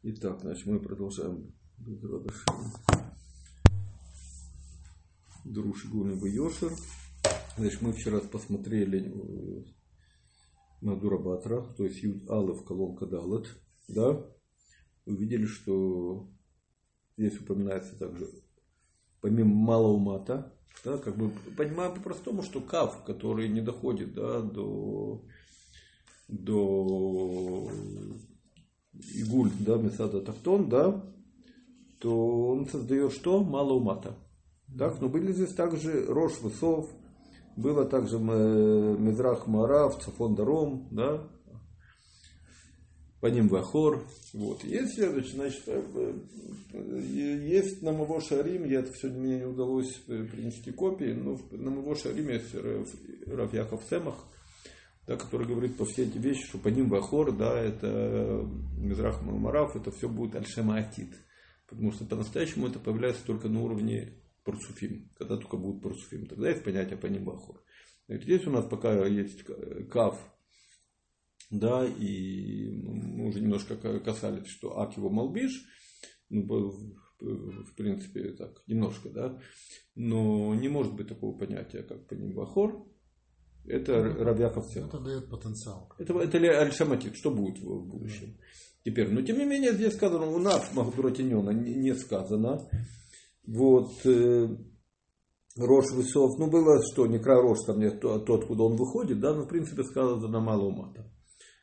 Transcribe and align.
Итак, 0.00 0.42
значит, 0.42 0.64
мы 0.66 0.78
продолжаем 0.78 1.52
Друж 5.44 5.86
Гуни 5.86 6.14
Йошер. 6.30 6.70
Значит, 7.56 7.82
мы 7.82 7.92
вчера 7.92 8.20
посмотрели 8.20 9.12
э, 9.12 9.64
на 10.82 10.94
Дурабатра, 10.94 11.62
то 11.76 11.84
есть 11.84 12.00
Юд 12.04 12.30
Алов, 12.30 12.64
колонка 12.64 13.06
Далет, 13.06 13.48
да, 13.88 14.24
увидели, 15.04 15.46
что 15.46 16.30
здесь 17.16 17.36
упоминается 17.40 17.98
также, 17.98 18.30
помимо 19.20 19.52
малого 19.52 19.98
мата, 19.98 20.56
да, 20.84 20.98
как 20.98 21.16
бы 21.16 21.32
понимаем 21.56 21.96
по-простому, 21.96 22.44
что 22.44 22.60
кав, 22.60 23.02
который 23.02 23.48
не 23.48 23.62
доходит 23.62 24.14
да, 24.14 24.42
до, 24.42 25.24
до 26.28 27.68
игуль, 29.14 29.50
да, 29.60 29.76
месада 29.76 30.20
тахтон, 30.20 30.68
да, 30.68 31.04
то 32.00 32.48
он 32.48 32.66
создает 32.68 33.12
что? 33.12 33.42
Мало 33.42 33.74
умата. 33.74 34.14
Так, 34.78 35.00
но 35.00 35.08
были 35.08 35.32
здесь 35.32 35.54
также 35.54 36.04
Рош 36.06 36.40
Высов, 36.40 36.90
было 37.56 37.84
также 37.84 38.18
Мезрах 38.18 39.46
Марав, 39.46 40.02
Цафон 40.02 40.34
Даром, 40.34 40.86
да, 40.90 41.28
по 43.20 43.26
ним 43.26 43.48
Вахор. 43.48 44.04
Вот. 44.32 44.62
Есть 44.62 44.94
следующее, 44.94 45.34
значит, 45.34 45.62
есть 46.72 47.82
на 47.82 47.92
Маво 47.92 48.20
Шарим, 48.20 48.64
я 48.64 48.80
это 48.80 48.92
сегодня 48.94 49.20
мне 49.20 49.38
не 49.38 49.46
удалось 49.46 49.92
принести 50.06 50.70
копии, 50.70 51.12
но 51.12 51.38
на 51.50 51.70
Маво 51.70 51.96
Шарим 51.96 52.28
есть 52.28 52.54
Раф 53.26 53.52
Яков 53.54 53.82
Семах, 53.90 54.16
да, 55.08 55.16
который 55.16 55.46
говорит 55.46 55.78
по 55.78 55.86
все 55.86 56.04
эти 56.04 56.18
вещи, 56.18 56.46
что 56.46 56.58
по 56.58 56.68
ним 56.68 56.90
Вахор, 56.90 57.32
да, 57.34 57.58
это 57.58 58.46
Мизрах 58.76 59.22
Мараф, 59.22 59.74
это 59.74 59.90
все 59.90 60.06
будет 60.06 60.36
Альшема 60.36 60.76
Атит. 60.76 61.14
Потому 61.66 61.92
что 61.92 62.04
по-настоящему 62.04 62.66
это 62.66 62.78
появляется 62.78 63.24
только 63.24 63.48
на 63.48 63.62
уровне 63.62 64.22
парцуфим, 64.44 65.10
когда 65.16 65.38
только 65.38 65.56
будет 65.56 65.82
парцуфим. 65.82 66.26
Тогда 66.26 66.50
есть 66.50 66.62
понятие 66.62 66.98
по 66.98 67.06
ним 67.06 67.24
Вахор. 67.24 67.62
Здесь 68.06 68.46
у 68.46 68.50
нас 68.50 68.66
пока 68.66 69.06
есть 69.06 69.44
кав, 69.90 70.18
да, 71.50 71.86
и 71.86 72.70
мы 72.70 73.28
уже 73.28 73.40
немножко 73.40 73.76
касались, 74.00 74.48
что 74.48 74.78
ак 74.78 74.94
его 74.98 75.08
молбиш, 75.08 75.64
ну, 76.28 76.70
в 77.18 77.74
принципе, 77.76 78.32
так, 78.32 78.62
немножко, 78.66 79.08
да, 79.08 79.40
но 79.94 80.54
не 80.54 80.68
может 80.68 80.94
быть 80.94 81.08
такого 81.08 81.36
понятия, 81.38 81.82
как 81.82 82.06
по 82.06 82.14
ним 82.14 82.34
Вахор, 82.34 82.86
это 83.68 84.02
ну, 84.02 84.24
Равьяков 84.24 84.76
Это 84.76 84.98
дает 84.98 85.30
потенциал. 85.30 85.92
Это, 85.98 86.18
это 86.18 86.38
ли 86.38 86.48
Аль-Шаматит, 86.48 87.16
что 87.16 87.30
будет 87.30 87.58
в, 87.58 87.86
будущем. 87.86 88.36
Да. 88.36 88.44
Теперь, 88.84 89.10
но 89.10 89.22
тем 89.22 89.38
не 89.38 89.44
менее, 89.44 89.72
здесь 89.72 89.94
сказано, 89.94 90.26
у 90.26 90.38
нас 90.38 90.72
Махдуратинена 90.74 91.50
не, 91.50 91.94
сказано. 91.94 92.68
Вот, 93.46 93.90
э, 94.04 94.48
Рош 95.56 95.86
Высов, 95.92 96.38
ну 96.38 96.48
было 96.48 96.80
что, 96.92 97.06
не 97.06 97.18
Рош, 97.18 97.58
там 97.66 97.80
нет, 97.80 98.00
тот, 98.00 98.46
куда 98.46 98.64
он 98.64 98.76
выходит, 98.76 99.20
да, 99.20 99.34
но 99.34 99.42
в 99.42 99.48
принципе 99.48 99.82
сказано 99.84 100.40
мало 100.40 100.66
ума 100.66 100.92
там. 100.94 101.06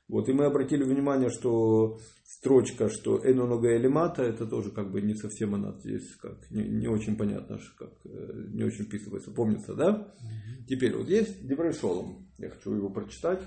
Вот, 0.08 0.30
и 0.30 0.34
мы 0.34 0.45
обратили 0.45 0.84
внимание, 0.84 1.30
что 1.30 2.00
строчка, 2.23 2.89
что 2.89 3.20
Энонога 3.28 3.75
Элемата, 3.75 4.22
это 4.22 4.45
тоже 4.45 4.70
как 4.70 4.92
бы 4.92 5.02
не 5.02 5.16
совсем 5.16 5.56
она 5.56 5.75
здесь, 5.80 6.16
как 6.17 6.50
не, 6.52 6.64
не 6.64 6.88
очень 6.88 7.16
понятно, 7.16 7.59
как 7.75 7.94
э, 8.06 8.50
не 8.53 8.64
очень 8.64 8.86
вписывается. 8.86 9.31
Помнится, 9.31 9.73
да? 9.73 9.89
Угу. 9.92 10.66
Теперь 10.67 10.95
вот 10.95 11.09
есть 11.09 11.47
Деврей 11.47 11.73
Шолом. 11.73 12.30
Я 12.38 12.50
хочу 12.50 12.73
его 12.73 12.89
прочитать 12.92 13.42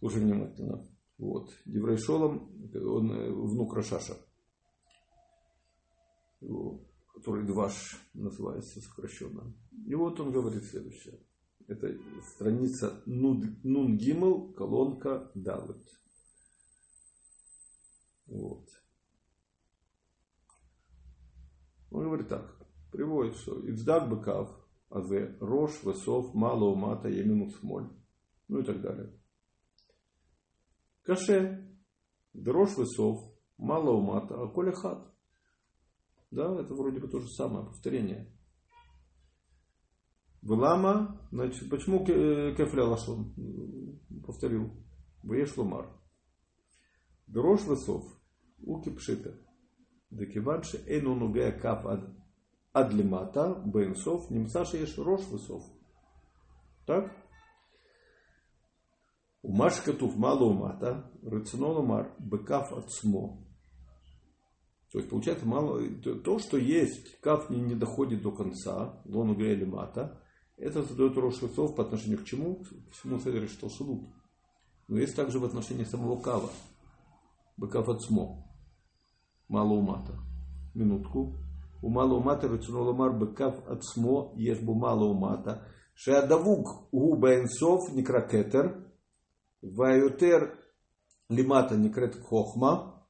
уже 0.00 0.18
внимательно. 0.18 0.86
Вот. 1.18 1.50
Деврей 1.66 1.98
Шолом, 1.98 2.50
он 2.74 3.12
э, 3.12 3.30
внук 3.30 3.74
Рашаша, 3.74 4.16
который 7.14 7.44
Дваш 7.44 7.98
называется 8.14 8.80
сокращенно. 8.80 9.54
И 9.86 9.94
вот 9.94 10.18
он 10.20 10.32
говорит 10.32 10.64
следующее. 10.64 11.18
Это 11.66 11.96
страница 12.22 13.02
Нун 13.06 13.96
Гимл, 13.96 14.52
колонка 14.52 15.30
Далет. 15.34 15.82
Вот. 18.26 18.68
Он 21.90 22.04
говорит 22.04 22.28
так. 22.28 22.60
Приводит, 22.92 23.36
что 23.36 23.60
Ицдак 23.68 24.08
Быкав, 24.08 24.50
Азе, 24.90 25.36
Рош, 25.40 25.82
Весов, 25.82 26.34
Мало 26.34 26.66
Умата, 26.66 27.08
Емину 27.08 27.50
Смоль. 27.50 27.88
Ну 28.48 28.60
и 28.60 28.64
так 28.64 28.80
далее. 28.80 29.12
Каше, 31.02 31.76
Дрош 32.32 32.76
Весов, 32.76 33.32
Мало 33.56 33.92
Умата, 33.92 34.40
а 34.40 34.48
Коля 34.48 34.72
Хат. 34.72 35.14
Да, 36.30 36.60
это 36.60 36.74
вроде 36.74 37.00
бы 37.00 37.08
то 37.08 37.20
же 37.20 37.28
самое, 37.28 37.66
повторение. 37.66 38.33
Влама, 40.44 41.18
значит, 41.32 41.70
почему 41.70 42.04
кефля 42.04 42.84
лашон? 42.84 43.34
Повторил. 44.26 44.72
Веш 45.22 45.56
лумар. 45.56 45.88
Дрош 47.26 47.62
весов. 47.66 48.04
Уки 48.58 48.90
пшита. 48.90 49.40
Декиванши 50.10 50.84
эйну 50.86 51.14
нугея 51.14 51.50
каф 51.50 51.86
ад 51.86 52.10
адлимата 52.72 53.62
бенсов 53.64 54.30
немсаша 54.30 54.76
еш 54.76 54.98
рош 54.98 55.22
весов. 55.32 55.62
Так? 56.86 57.10
У 59.42 59.50
Машкатув 59.50 60.16
мало 60.16 60.44
умата, 60.44 61.10
рацино 61.22 61.82
мар 61.82 62.14
бекаф 62.18 62.70
от 62.72 62.92
смо. 62.92 63.46
То 64.92 64.98
есть 64.98 65.10
получается 65.10 65.46
мало, 65.46 65.80
то, 66.22 66.38
что 66.38 66.58
есть, 66.58 67.18
каф 67.20 67.50
не, 67.50 67.60
не 67.60 67.74
доходит 67.74 68.22
до 68.22 68.30
конца, 68.30 69.02
лону 69.06 69.34
или 69.34 69.64
мата, 69.64 70.20
это 70.56 70.82
задает 70.82 71.16
Рош 71.16 71.38
по 71.38 71.82
отношению 71.82 72.18
к 72.18 72.24
чему? 72.24 72.56
К 72.56 72.92
всему 72.92 73.18
Седер 73.18 73.48
Шталшелут. 73.48 74.08
Но 74.88 74.98
есть 74.98 75.16
также 75.16 75.38
в 75.38 75.44
отношении 75.44 75.84
самого 75.84 76.20
Кава. 76.20 76.50
Быкав 77.56 77.88
Ацмо. 77.88 78.44
Мало 79.48 79.74
умата. 79.74 80.14
Минутку. 80.74 81.34
У 81.82 81.88
мало 81.88 82.14
умата 82.14 82.48
рецуноламар 82.48 83.12
быкав 83.12 83.68
Ацмо 83.68 84.32
ешбу 84.36 84.74
мало 84.74 85.04
умата. 85.04 85.66
Шеадавук 85.94 86.92
у 86.92 87.16
баэнсов 87.16 87.92
некракетер. 87.92 88.90
Вайотер 89.60 90.58
лимата 91.28 91.76
некрет 91.76 92.16
хохма. 92.20 93.06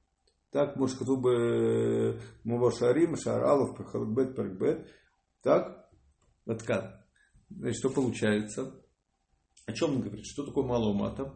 Так, 0.51 0.77
может, 0.77 1.01
бы 1.07 2.21
Мувашарим, 2.45 3.17
Шаралов, 3.17 3.77
Прохалбет, 3.77 4.37
Перкбет. 4.37 4.89
Так, 5.43 5.91
Ваткан. 6.47 7.04
Значит, 7.51 7.79
что 7.79 7.91
получается? 7.91 8.75
О 9.67 9.73
чем 9.73 9.97
он 9.97 10.01
говорит? 10.03 10.27
Что 10.27 10.45
такое 10.45 10.65
малая 10.65 10.95
мата? 10.95 11.35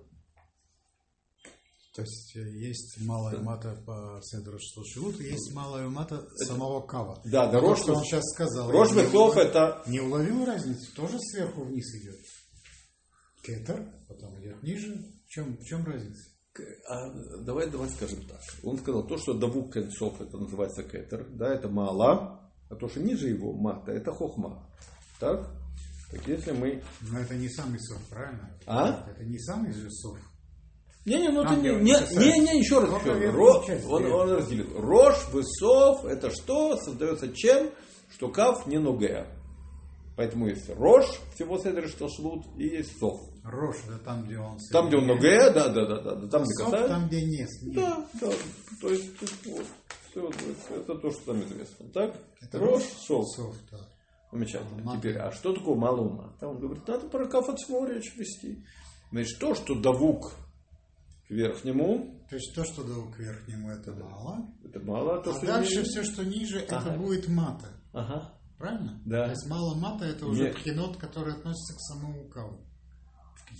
То 1.95 2.03
есть 2.03 2.37
э, 2.37 2.41
есть 2.41 3.01
малая 3.01 3.41
мата 3.41 3.83
по 3.85 4.21
Седру 4.23 4.59
Шлушевут, 4.61 5.21
есть 5.21 5.53
малая 5.53 5.89
мата 5.89 6.29
самого 6.47 6.87
Кава. 6.87 7.21
Да, 7.25 7.51
да, 7.51 7.59
Рош, 7.59 7.81
что 7.81 7.95
он 7.95 8.05
сейчас 8.05 8.23
сказал. 8.35 8.71
Рош 8.71 8.93
Вехлов 8.93 9.37
это... 9.37 9.83
Не 9.87 10.01
уловил 10.01 10.45
разницу? 10.45 10.95
Тоже 10.95 11.19
сверху 11.19 11.65
вниз 11.65 11.93
идет. 11.97 12.21
Кетер, 13.43 13.93
потом 14.07 14.39
идет 14.41 14.63
ниже. 14.63 14.95
В 15.27 15.29
чем, 15.29 15.57
в 15.57 15.65
чем 15.65 15.85
разница? 15.85 16.31
А, 16.89 17.11
давай, 17.45 17.69
давай 17.69 17.89
скажем 17.89 18.25
так. 18.27 18.41
Он 18.63 18.79
сказал, 18.79 19.07
то, 19.07 19.17
что 19.19 19.35
Давук 19.35 19.73
концов, 19.73 20.21
это 20.21 20.39
называется 20.39 20.83
кетер, 20.83 21.29
да, 21.31 21.53
это 21.53 21.69
мала, 21.69 22.53
а 22.71 22.77
то, 22.77 22.89
что 22.89 23.01
ниже 23.01 23.29
его 23.29 23.53
мата, 23.53 23.91
это 23.91 24.13
хохма. 24.13 24.71
Так? 25.19 25.51
Так 26.11 26.27
если 26.27 26.53
мы... 26.53 26.83
Но 27.03 27.21
это 27.21 27.35
не 27.35 27.49
самый 27.49 27.79
сов, 27.81 27.99
правильно? 28.09 28.51
А? 28.67 29.07
Это 29.11 29.25
не 29.25 29.39
самый 29.39 29.73
же 29.73 29.91
сов. 29.91 30.19
Не-не, 31.05 31.31
ну 31.31 31.43
ты 31.43 31.57
не, 31.57 31.71
не, 31.71 31.95
не, 32.19 32.41
не, 32.41 32.61
еще 32.61 32.81
раз. 32.81 32.91
Еще. 33.03 33.31
Ро, 33.31 33.65
он, 33.89 34.13
он 34.13 34.31
разделил. 34.31 34.79
Рож, 34.79 35.17
высов, 35.33 36.05
это 36.05 36.31
что? 36.31 36.77
Создается 36.77 37.33
чем? 37.33 37.71
Что 38.11 38.29
кав 38.29 38.67
не 38.67 38.79
ногея. 38.79 39.27
Поэтому 40.17 40.49
есть 40.49 40.69
рож, 40.71 41.07
всего 41.35 41.59
седер, 41.59 41.89
что 41.89 42.09
шлут, 42.09 42.45
и 42.59 42.65
есть 42.65 42.99
сов. 42.99 43.21
Рож, 43.45 43.77
это 43.87 43.99
там, 43.99 44.25
где 44.25 44.39
он... 44.39 44.59
Там, 44.73 44.89
где 44.89 44.97
он 44.97 45.07
ногея, 45.07 45.51
да, 45.51 45.69
да, 45.69 45.87
да, 45.87 46.01
да. 46.01 46.29
Там, 46.29 46.43
где 46.43 46.65
касается. 46.65 46.89
там, 46.89 47.07
где 47.07 47.25
нет. 47.25 47.49
Да, 47.75 48.07
да. 48.21 48.31
То 48.81 48.89
есть, 48.91 49.11
вот, 49.47 49.65
все, 50.11 50.29
это 50.75 50.95
то, 50.97 51.11
что 51.11 51.25
там 51.27 51.43
известно. 51.45 51.89
Так? 51.95 52.17
Это 52.43 52.59
рож, 52.59 52.83
сов. 52.83 53.25
Сов, 53.29 53.55
да. 53.71 53.79
Замечательно. 54.31 54.97
Теперь, 54.99 55.19
а 55.19 55.33
что 55.33 55.55
такое 55.55 55.77
мало 55.77 56.03
ума? 56.03 56.33
Там 56.39 56.51
он 56.51 56.59
говорит, 56.59 56.87
надо 56.87 57.09
про 57.09 57.27
кафацмо 57.27 57.87
речь 57.87 58.15
вести. 58.17 58.65
Значит, 59.11 59.39
то, 59.39 59.55
что 59.55 59.75
давук 59.75 60.35
к 61.27 61.31
верхнему. 61.31 62.27
То 62.29 62.37
есть 62.37 62.55
то, 62.55 62.65
что 62.65 62.85
давук 62.85 63.17
к 63.17 63.19
верхнему, 63.21 63.71
это 63.71 63.93
мало. 63.93 64.47
Это 64.65 64.81
мало. 64.81 65.19
А, 65.19 65.23
то, 65.23 65.31
а 65.31 65.35
что 65.35 65.47
дальше 65.47 65.79
ниже... 65.79 65.85
все, 65.85 66.03
что 66.05 66.25
ниже, 66.25 66.67
ага. 66.69 66.91
это 66.91 66.99
будет 66.99 67.29
мата. 67.29 67.69
Ага. 67.93 68.35
Правильно? 68.59 69.01
Да. 69.07 69.25
То 69.25 69.31
есть 69.31 69.49
мало 69.49 69.75
мата 69.77 70.05
это 70.05 70.27
уже 70.27 70.45
Нет. 70.45 70.57
пхенот, 70.57 70.97
который 70.99 71.33
относится 71.33 71.75
к 71.75 71.81
самому 71.81 72.29
каву. 72.29 72.67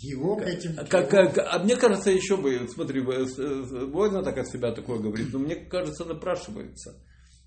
Его 0.03 0.37
к 0.37 0.43
этим... 0.43 0.77
Как, 0.87 1.09
как, 1.09 1.39
а 1.39 1.59
мне 1.61 1.77
кажется, 1.77 2.11
еще 2.11 2.37
бы, 2.37 2.69
смотри, 2.69 3.01
Война 3.01 4.23
так 4.23 4.37
от 4.37 4.49
себя 4.49 4.73
такое 4.73 4.99
говорит, 4.99 5.33
но 5.33 5.39
мне 5.39 5.57
кажется, 5.57 6.05
напрашивается, 6.05 7.03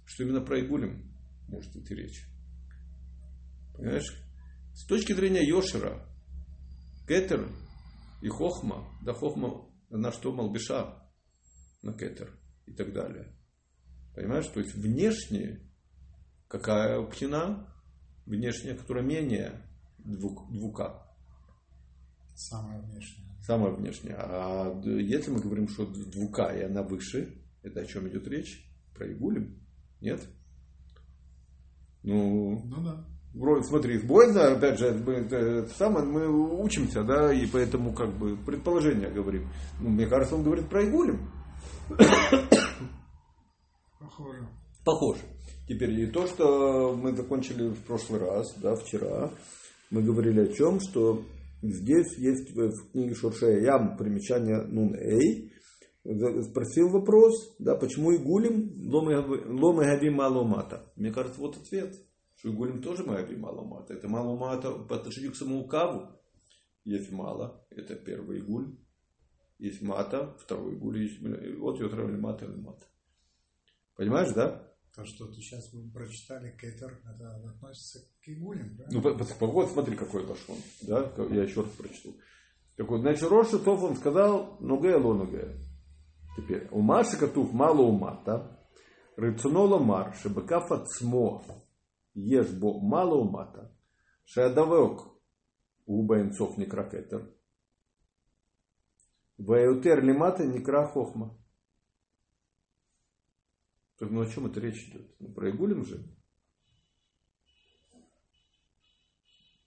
что 0.06 0.24
именно 0.24 0.42
про 0.42 0.60
Игулем 0.60 1.14
может 1.48 1.76
идти 1.76 1.94
речь. 1.94 2.26
Понимаешь? 3.82 4.14
С 4.76 4.86
точки 4.86 5.12
зрения 5.14 5.44
Йошера, 5.44 6.08
Кетер 7.08 7.50
и 8.22 8.28
Хохма, 8.28 8.88
да 9.04 9.12
Хохма 9.12 9.68
на 9.90 10.12
что 10.12 10.32
Малбиша, 10.32 11.04
на 11.82 11.92
Кетер 11.92 12.40
и 12.68 12.74
так 12.74 12.94
далее. 12.94 13.36
Понимаешь? 14.14 14.46
То 14.50 14.60
есть 14.60 14.76
внешне 14.76 15.68
какая 16.48 17.02
пхина? 17.08 17.74
Внешняя, 18.28 18.76
которая 18.76 19.04
менее 19.04 19.60
двук, 19.98 20.52
двука. 20.52 21.12
Самая 22.36 22.80
внешняя. 22.84 23.36
Самая 23.42 23.72
внешняя. 23.72 24.16
А 24.16 24.80
если 24.86 25.32
мы 25.32 25.42
говорим, 25.42 25.68
что 25.68 25.88
двука 25.88 26.54
и 26.56 26.62
она 26.62 26.84
выше, 26.84 27.44
это 27.64 27.80
о 27.80 27.86
чем 27.88 28.08
идет 28.08 28.28
речь? 28.28 28.64
Про 28.94 29.12
Игулем? 29.12 29.60
Нет? 30.02 30.22
Ну, 32.04 32.64
ну 32.64 32.84
да. 32.84 33.08
Вроде, 33.34 33.64
смотри, 33.64 33.98
Бойна, 34.00 34.52
опять 34.52 34.78
же, 34.78 34.92
мы, 34.94 35.14
это, 35.14 35.68
самое, 35.78 36.06
мы 36.06 36.62
учимся, 36.62 37.04
да, 37.04 37.34
и 37.34 37.46
поэтому 37.48 37.94
как 37.94 38.18
бы 38.18 38.36
предположение 38.36 39.10
говорим. 39.10 39.48
Ну, 39.80 39.90
мне 39.90 40.06
кажется, 40.06 40.36
он 40.36 40.44
говорит 40.44 40.68
про 40.68 40.84
Игулем. 40.86 41.32
Похоже. 44.00 44.48
Похоже. 44.84 45.22
Теперь 45.68 45.92
и 46.02 46.08
то, 46.08 46.28
что 46.28 46.94
мы 46.94 47.16
закончили 47.16 47.70
в 47.70 47.80
прошлый 47.86 48.20
раз, 48.20 48.54
да, 48.58 48.76
вчера, 48.76 49.32
мы 49.90 50.02
говорили 50.02 50.50
о 50.50 50.54
чем, 50.54 50.82
что 50.82 51.24
здесь 51.62 52.18
есть 52.18 52.54
в 52.54 52.92
книге 52.92 53.16
Шуршея 53.16 53.62
Ям 53.62 53.96
примечание 53.96 54.62
Нун 54.64 54.94
Эй, 54.96 55.54
спросил 56.04 56.90
вопрос, 56.90 57.56
да, 57.60 57.76
почему 57.76 58.14
Игулим 58.14 58.74
ломы 58.92 59.86
габи 59.86 60.10
маломата. 60.10 60.92
Мне 60.98 61.12
кажется, 61.12 61.40
вот 61.40 61.56
ответ, 61.56 61.94
Игулим 62.44 62.82
тоже 62.82 63.04
габи 63.04 63.36
маломата. 63.36 63.94
Это 63.94 64.08
маломата 64.08 64.72
по 64.72 64.96
отношению 64.96 65.32
к 65.32 65.36
самому 65.36 65.68
каву. 65.68 66.10
Есть 66.84 67.12
мало, 67.12 67.66
это 67.70 67.96
первый 67.96 68.40
Игуль. 68.40 68.76
Есть 69.60 69.82
мата, 69.82 70.36
второй 70.40 70.76
Игуль. 70.76 71.04
Есть, 71.04 71.22
вот 71.60 71.80
ее 71.80 71.90
травили 71.90 72.18
мата 72.18 72.46
или 72.46 72.56
мата. 72.56 72.88
Понимаешь, 73.96 74.34
да? 74.34 74.68
То, 74.96 75.06
что 75.06 75.28
ты 75.28 75.36
сейчас 75.36 75.72
вы 75.72 75.90
прочитали, 75.92 76.58
Кетер, 76.60 77.00
это 77.06 77.36
относится 77.50 78.00
к 78.22 78.28
Игулям, 78.28 78.76
да? 78.76 78.88
Ну, 78.92 79.02
вот 79.02 79.70
смотри, 79.70 79.96
какой 79.96 80.26
лошон. 80.26 80.58
Да? 80.82 81.14
Я 81.30 81.44
еще 81.44 81.62
раз 81.62 81.72
прочту. 81.72 82.16
Так 82.76 82.90
вот, 82.90 83.02
значит, 83.02 83.30
Роша 83.30 83.60
Тов 83.60 83.84
он 83.84 83.96
сказал, 83.96 84.58
нуге 84.60 84.96
лонуге. 84.96 85.60
Теперь, 86.36 86.68
у 86.72 86.82
Маши 86.82 87.18
Катув 87.18 87.54
мало 87.54 87.82
умата, 87.82 88.60
рыцунола 89.18 89.78
мар, 89.78 90.16
шебекаф 90.16 90.72
еш 92.16 92.52
бо 92.52 92.80
мало 92.80 93.22
умата, 93.22 93.76
шеадавек 94.26 95.02
убаенцов 95.86 96.58
некра 96.58 96.90
кетер, 96.90 97.34
ваютер 99.38 100.04
лимата 100.04 100.46
некра 100.46 100.88
хохма. 100.88 101.38
Так, 103.98 104.10
ну 104.10 104.22
о 104.22 104.26
чем 104.26 104.48
это 104.48 104.60
речь 104.60 104.88
идет? 104.88 105.16
Ну, 105.20 105.32
про 105.32 105.52
Игулем 105.52 105.86
же? 105.86 106.04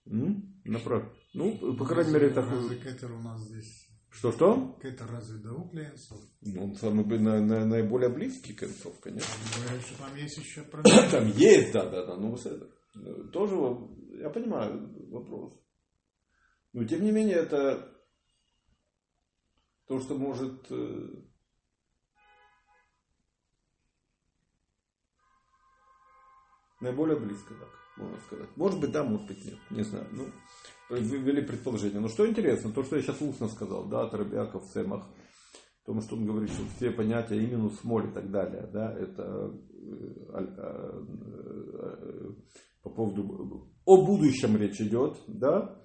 М? 0.05 0.61
Направ... 0.65 1.03
Ну, 1.33 1.75
по 1.77 1.85
крайней 1.85 2.11
мере, 2.11 2.29
так... 2.31 2.45
Кетер 2.83 3.13
у 3.13 3.21
нас 3.21 3.39
здесь? 3.41 3.84
Что-что? 4.15 4.79
Кетер 4.81 5.07
разве 5.11 5.39
даук? 5.39 5.73
Ну, 5.73 6.63
он 6.63 6.75
самый 6.75 7.05
на, 7.19 7.41
на, 7.41 7.65
наиболее 7.65 8.09
близкий 8.09 8.53
к 8.53 8.59
концов, 8.59 8.97
конечно. 9.01 9.33
Говорят, 9.57 9.85
что 9.85 9.97
там 9.97 10.15
есть 10.15 10.37
еще 10.37 10.61
Там 11.11 11.27
есть, 11.31 11.73
да, 11.73 11.89
да, 11.89 12.05
да. 12.05 12.15
Ну, 12.15 12.35
это, 12.35 13.27
тоже, 13.33 13.55
я 14.21 14.29
понимаю 14.29 14.89
вопрос. 15.11 15.53
Но, 16.71 16.85
тем 16.85 17.03
не 17.03 17.11
менее, 17.11 17.35
это 17.35 17.93
то, 19.85 19.99
что 19.99 20.17
может 20.17 20.65
э, 20.69 21.25
Наиболее 26.79 27.19
близко, 27.19 27.53
так 27.53 27.84
можно 27.97 28.17
сказать. 28.27 28.49
Может 28.55 28.79
быть, 28.79 28.91
да, 28.91 29.03
может 29.03 29.27
быть, 29.27 29.45
нет. 29.45 29.57
Не 29.69 29.83
знаю. 29.83 30.07
Ну, 30.11 30.25
ввели 30.89 31.41
предположение. 31.41 31.99
Но 31.99 32.07
что 32.07 32.27
интересно, 32.27 32.71
то, 32.71 32.83
что 32.83 32.97
я 32.97 33.01
сейчас 33.01 33.21
устно 33.21 33.47
сказал, 33.47 33.85
да, 33.85 34.03
от 34.03 34.13
Рабиаков 34.13 34.63
в 34.65 34.73
Семах, 34.73 35.07
о 35.87 36.01
что 36.01 36.15
он 36.15 36.25
говорит, 36.25 36.49
что 36.51 36.63
все 36.75 36.91
понятия 36.91 37.37
и 37.37 37.47
минус 37.47 37.83
моль 37.83 38.09
и 38.09 38.11
так 38.11 38.31
далее, 38.31 38.67
да, 38.73 38.91
это 38.91 39.53
э, 40.33 40.45
э, 40.57 41.03
э, 41.77 42.31
по 42.83 42.89
поводу 42.89 43.71
о 43.85 44.05
будущем 44.05 44.57
речь 44.57 44.81
идет, 44.81 45.17
да. 45.27 45.81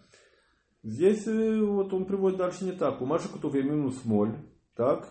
Здесь 0.82 1.26
вот 1.26 1.92
он 1.92 2.06
приводит 2.06 2.38
дальше 2.38 2.64
не 2.64 2.72
так. 2.72 3.02
У 3.02 3.06
Маши 3.06 3.28
Кутов 3.28 3.54
я 3.54 3.62
минус 3.62 4.04
моль, 4.04 4.34
так. 4.74 5.06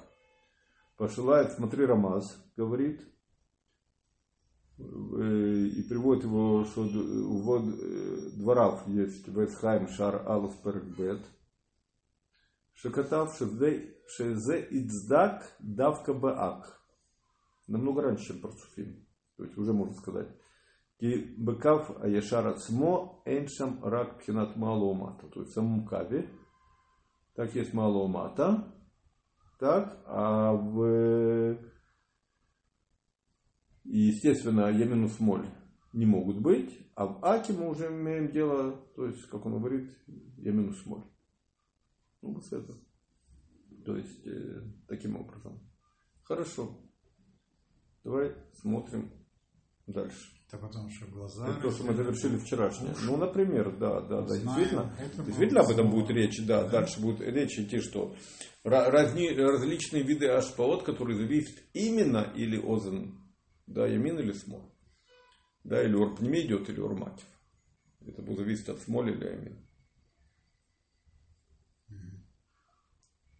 Пошилает, 0.97 1.51
смотри, 1.53 1.85
Рамаз, 1.85 2.25
говорит, 2.57 3.01
Э, 3.01 3.18
и 4.79 5.83
приводит 5.89 6.23
его, 6.23 6.63
что 6.63 6.83
вот 6.83 7.63
э, 7.63 8.29
дворав 8.35 8.87
есть 8.87 9.27
Весхайм 9.27 9.89
Шар 9.89 10.23
Алус 10.25 10.55
Перекбет, 10.55 11.19
Шекатав 12.73 13.37
Шезе 13.37 14.61
Ицдак 14.71 15.55
Давка 15.59 16.13
Баак. 16.13 16.81
Намного 17.67 18.03
раньше, 18.03 18.27
чем 18.27 18.39
Парцуфим. 18.39 19.05
То 19.35 19.43
есть 19.43 19.57
уже 19.57 19.73
можно 19.73 19.93
сказать. 19.95 20.29
Ки 20.99 21.35
Бекав 21.37 22.01
Аяшара 22.01 22.53
Цмо 22.53 23.21
Эншам 23.25 23.83
Рак 23.83 24.19
Пхинат 24.19 24.55
Малоумата. 24.55 25.27
То 25.27 25.41
есть 25.41 25.51
в 25.51 25.55
самом 25.55 25.85
Каве. 25.85 26.29
Так 27.35 27.53
есть 27.53 27.73
Малоумата. 27.73 28.73
Так, 29.59 30.01
а 30.05 30.53
в 30.53 31.57
и, 33.89 33.97
естественно, 34.11 34.69
я 34.69 34.85
минус 34.85 35.19
моль 35.19 35.47
не 35.93 36.05
могут 36.05 36.37
быть. 36.37 36.77
А 36.93 37.07
в 37.07 37.25
Аке 37.25 37.53
мы 37.53 37.69
уже 37.69 37.87
имеем 37.87 38.31
дело, 38.31 38.73
то 38.95 39.07
есть, 39.07 39.25
как 39.29 39.47
он 39.47 39.57
говорит, 39.57 39.89
я 40.37 40.51
минус 40.51 40.85
моль. 40.85 41.03
Ну, 42.21 42.35
вот 42.35 42.45
это. 42.53 42.77
То 43.83 43.97
есть, 43.97 44.27
э, 44.27 44.61
таким 44.87 45.15
образом. 45.15 45.59
Хорошо. 46.21 46.69
Давай 48.03 48.35
смотрим 48.61 49.11
дальше. 49.87 50.35
Это 50.47 50.57
потому 50.57 50.89
что 50.91 51.07
глаза. 51.07 51.47
Это 51.47 51.61
то, 51.61 51.71
что 51.71 51.83
мы 51.85 51.95
завершили 51.95 52.37
вчерашнее. 52.37 52.93
Ну, 53.05 53.17
например, 53.17 53.75
да, 53.75 54.01
да, 54.01 54.21
да. 54.21 54.37
Действительно, 54.37 54.93
действительно 55.25 55.61
об 55.61 55.69
этом 55.69 55.89
будет 55.89 56.11
речь. 56.11 56.45
Да, 56.45 56.63
да, 56.63 56.69
дальше 56.69 57.01
будет 57.01 57.21
речь 57.21 57.57
идти, 57.57 57.79
что 57.79 58.15
разни, 58.63 59.29
различные 59.29 60.03
виды 60.03 60.27
ашпаот, 60.27 60.83
которые 60.83 61.17
зависят 61.17 61.57
именно 61.73 62.31
или 62.35 62.57
озен 62.57 63.18
да, 63.69 63.87
Ямин 63.87 64.19
или 64.19 64.31
Смоль. 64.31 64.69
Да, 65.63 65.83
или 65.83 65.95
Орпнеми 65.95 66.41
идет, 66.41 66.69
или 66.69 66.81
Орматив. 66.81 67.27
Это 68.05 68.21
будет 68.21 68.39
зависеть 68.39 68.69
от 68.69 68.79
Смоль 68.81 69.11
или 69.11 69.25
Ямин. 69.25 69.65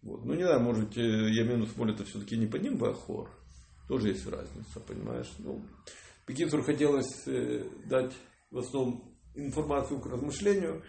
Вот. 0.02 0.24
Ну, 0.24 0.34
не 0.34 0.44
знаю, 0.44 0.60
может, 0.60 0.96
Ямин 0.96 1.64
и 1.64 1.66
Смоль 1.66 1.92
это 1.92 2.04
все-таки 2.04 2.36
не 2.36 2.46
под 2.46 2.62
ним 2.62 2.78
Бахор. 2.78 3.30
Тоже 3.88 4.08
есть 4.08 4.26
разница, 4.26 4.80
понимаешь? 4.80 5.30
Ну, 5.38 5.62
Пекинцуру 6.26 6.62
хотелось 6.62 7.26
э, 7.26 7.68
дать 7.86 8.12
в 8.50 8.58
основном 8.58 9.18
информацию 9.34 10.00
к 10.00 10.06
размышлению, 10.06 10.84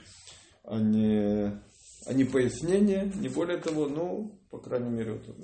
а 0.63 0.79
не, 0.79 1.59
а 2.05 2.13
не 2.13 2.25
пояснение, 2.25 3.11
не 3.15 3.27
более 3.27 3.57
того, 3.57 3.87
ну, 3.87 4.39
по 4.51 4.59
крайней 4.59 4.91
мере, 4.91 5.13
вот, 5.13 5.35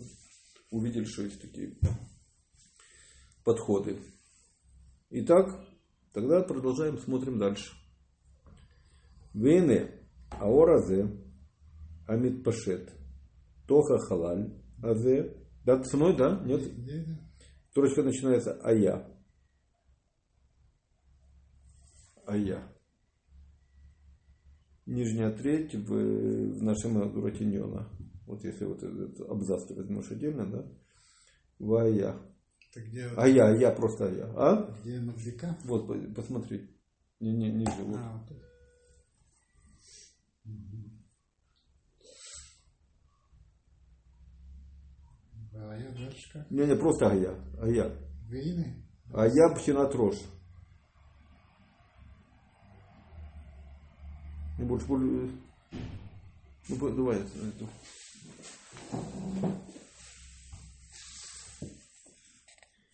увидели, 0.70 1.06
что 1.06 1.24
есть 1.24 1.42
такие 1.42 1.75
подходы. 3.48 3.98
Итак, 5.10 5.66
тогда 6.12 6.42
продолжаем, 6.42 6.98
смотрим 6.98 7.39
дальше. 7.39 7.72
Вене 9.34 9.89
аоразе 10.32 11.10
амит 12.08 12.44
пашет 12.44 12.94
тоха 13.66 14.00
халаль 14.00 14.51
азе. 14.84 15.48
Да, 15.63 15.82
со 15.82 15.96
мной, 15.96 16.18
да? 16.18 16.42
Нет? 16.44 16.62
Строчка 17.70 18.04
начинается 18.04 18.60
ая. 18.66 19.18
Ая. 22.25 22.62
Нижняя 24.86 25.32
треть 25.32 25.74
в, 25.74 25.88
в 25.88 26.63
нашем 26.63 27.13
Дуратиньона. 27.13 27.88
Вот 28.25 28.44
если 28.44 28.66
вот 28.66 28.84
этот 28.84 29.22
абзац 29.22 29.70
возьмешь 29.72 30.12
отдельно, 30.12 30.51
да? 30.51 30.70
Вая 31.60 32.18
где... 32.81 33.10
А 33.15 33.27
я, 33.27 33.50
я 33.55 33.72
просто 33.72 34.10
я. 34.10 34.25
А? 34.36 34.74
Где 34.84 35.00
Мавлика? 35.00 35.57
Вот, 35.63 35.88
посмотри. 36.15 36.69
Не, 37.19 37.31
не, 37.31 37.51
не 37.51 37.65
живут. 37.65 37.98
А, 37.98 38.13
вот. 38.13 38.38
Ая 45.60 45.91
дальше 45.91 46.46
Не, 46.50 46.65
не, 46.65 46.75
просто 46.75 47.10
а 47.10 47.15
я. 47.15 47.31
А 47.60 47.65
Ая. 47.65 47.84
Ая. 47.84 48.07
Гаины? 48.29 48.84
Ая 49.13 49.55
Пхинатрош. 49.55 50.15
Не 54.57 54.65
больше, 54.65 54.88
более... 54.88 55.29
Ну, 56.69 56.96
давай 56.96 57.17
эту. 57.17 57.69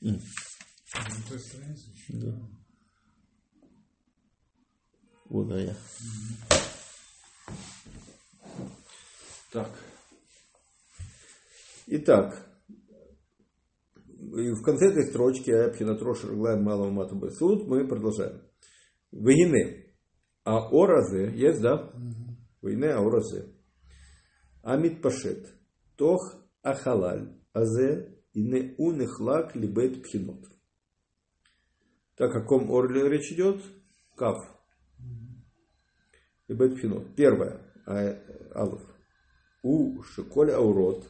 Странице. 0.03 1.89
Да. 2.09 2.35
Вот 5.29 5.49
ая. 5.51 5.75
Так. 9.51 9.71
Итак, 11.87 12.49
в 14.17 14.61
конце 14.61 14.89
этой 14.89 15.05
строчки 15.05 15.51
Пхинатрош 15.71 16.25
Реглаем 16.25 16.63
Малого 16.63 16.91
Мата 16.91 17.15
Басуд 17.15 17.67
мы 17.67 17.87
продолжаем. 17.87 18.41
Вегине. 19.11 19.95
А 20.43 20.67
оразе, 20.69 21.31
есть, 21.33 21.61
да? 21.61 21.93
Вегине 22.61 22.89
а 22.89 22.99
оразе. 22.99 23.55
Амит 24.63 25.01
пашет. 25.01 25.47
Тох 25.95 26.35
ахалаль. 26.61 27.39
Азе 27.53 28.12
и 28.33 28.41
не 28.41 28.75
уныхлак 28.77 29.55
либет 29.55 30.03
пхинот. 30.03 30.45
Так 32.15 32.35
о 32.35 32.41
ком 32.41 32.71
орле 32.71 33.07
речь 33.09 33.31
идет? 33.31 33.61
Кав. 34.15 34.37
Либет 36.47 36.75
пхинот. 36.75 37.15
Первое. 37.15 37.61
А, 37.85 38.17
Алов. 38.53 38.81
У 39.63 40.01
шиколь 40.03 40.51
аурот. 40.51 41.05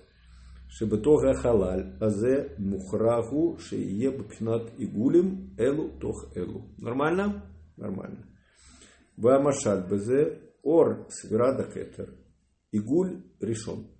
Шебетога 0.69 1.31
э 1.31 1.33
халаль. 1.35 1.97
Азе 1.99 2.55
мухраху 2.57 3.57
шее 3.59 4.11
бпхинат 4.11 4.71
игулим 4.77 5.55
элу 5.57 5.89
тох 5.99 6.35
элу. 6.35 6.73
Нормально? 6.77 7.45
Нормально. 7.77 8.27
Вамашаль 9.17 9.87
бзе 9.87 10.39
ор 10.63 11.07
свирада 11.09 11.63
кетер. 11.63 12.15
Игуль 12.71 13.23
решен. 13.39 13.92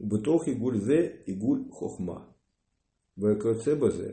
ובתוך 0.00 0.46
עיגול 0.46 0.78
זה 0.78 1.08
עיגול 1.24 1.64
חוכמה. 1.70 2.26
וכיוצא 3.18 3.74
בזה 3.74 4.12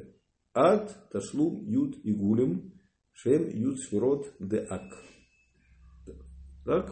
עד 0.54 0.88
תשלום 1.14 1.66
י' 1.68 2.00
עיגולים 2.04 2.70
שהם 3.14 3.44
י' 3.44 3.78
ספירות 3.86 4.26
דאק. 4.42 4.94
так? 6.66 6.86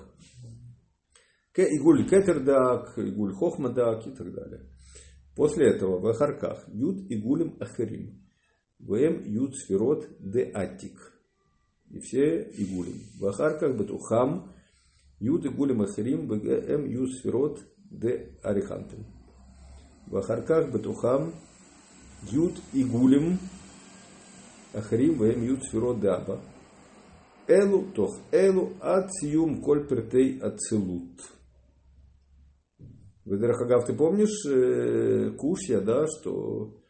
К- 1.53 1.59
Игуль 1.59 2.05
кетер 2.09 2.43
дак, 2.43 2.97
игуль 2.97 3.33
хохма 3.33 3.69
дак 3.69 4.07
и 4.07 4.11
так 4.11 4.33
далее. 4.33 4.69
После 5.35 5.69
этого 5.69 5.99
в 5.99 6.07
ахарках 6.07 6.67
юд 6.67 7.09
игулем 7.09 7.57
ахарим. 7.59 8.21
ВМ 8.79 9.23
юд 9.25 9.55
сферот 9.55 10.05
де 10.19 10.51
атик. 10.53 10.97
И 11.89 11.99
все 11.99 12.41
игулем. 12.57 12.99
В 13.19 13.25
ахарках 13.27 13.77
бетухам 13.77 14.53
юд 15.19 15.45
игулем 15.45 15.81
ахарим 15.81 16.27
ВМ 16.27 16.89
юд 16.89 17.09
сферот 17.19 17.59
де 17.90 18.30
арихантим. 18.42 19.04
В 20.06 20.16
ахарках 20.16 20.72
бетухам 20.72 21.34
юд 22.30 22.54
игулем 22.72 23.38
ахарим 24.72 25.18
ВМ 25.18 25.42
юд 25.42 25.64
сферот 25.64 26.00
де 26.00 26.08
аба. 26.08 26.40
Элу 27.46 27.84
тох 27.94 28.16
элу 28.32 28.72
ад 28.80 29.10
сиюм 29.12 29.60
коль 29.60 29.86
пертей 29.86 30.38
ацелут. 30.38 31.20
Ведерахагав, 33.24 33.86
ты 33.86 33.94
помнишь 33.94 34.44
э, 34.46 35.30
Кушья, 35.36 35.80
да, 35.80 36.06
что 36.06 36.82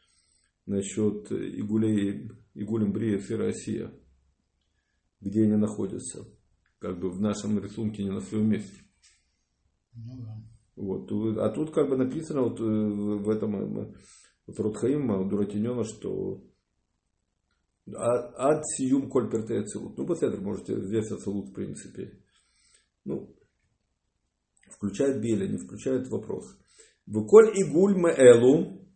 насчет 0.64 1.30
Игулей, 1.32 2.30
Игулем 2.54 2.92
Брия 2.92 3.18
и 3.18 3.88
где 5.20 5.42
они 5.42 5.56
находятся, 5.56 6.24
как 6.78 6.98
бы 6.98 7.10
в 7.10 7.20
нашем 7.20 7.58
рисунке 7.58 8.04
не 8.04 8.10
на 8.10 8.20
своем 8.20 8.48
месте. 8.48 8.80
Ну 9.92 10.22
да. 10.22 10.49
Вот. 10.76 11.10
А 11.38 11.50
тут 11.50 11.72
как 11.72 11.88
бы 11.88 11.96
написано 11.96 12.42
вот 12.42 12.60
э, 12.60 12.64
в 12.64 13.28
этом 13.28 13.56
э, 13.56 13.94
в 14.46 14.60
Ротхаим 14.60 15.28
Дуратинена, 15.28 15.84
что 15.84 16.42
«А- 17.94 18.50
ад 18.50 18.62
сиюм 18.66 19.08
коль 19.10 19.30
пертей 19.30 19.60
ацелут. 19.60 19.98
Ну, 19.98 20.06
посмотрите, 20.06 20.42
можете 20.42 20.80
здесь 20.80 21.10
ацелут 21.10 21.48
в 21.48 21.52
принципе. 21.52 22.20
Ну, 23.04 23.36
включает 24.70 25.20
Беля, 25.20 25.48
не 25.48 25.58
включает 25.58 26.08
вопрос. 26.08 26.44
Выколь 27.06 27.58
и 27.58 27.64
гуль 27.64 27.96
элу 28.16 28.86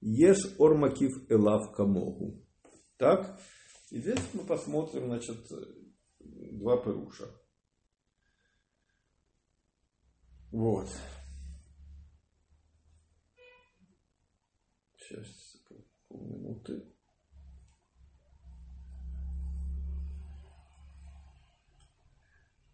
ешь 0.00 0.54
ормакив 0.58 1.12
элав 1.28 1.72
камогу. 1.72 2.44
Так? 2.96 3.40
И 3.90 4.00
здесь 4.00 4.20
мы 4.32 4.44
посмотрим, 4.44 5.06
значит, 5.06 5.36
два 6.20 6.76
перуша. 6.82 7.24
Вот. 10.52 10.86
Сейчас 14.98 15.56
полминуты. 16.08 16.94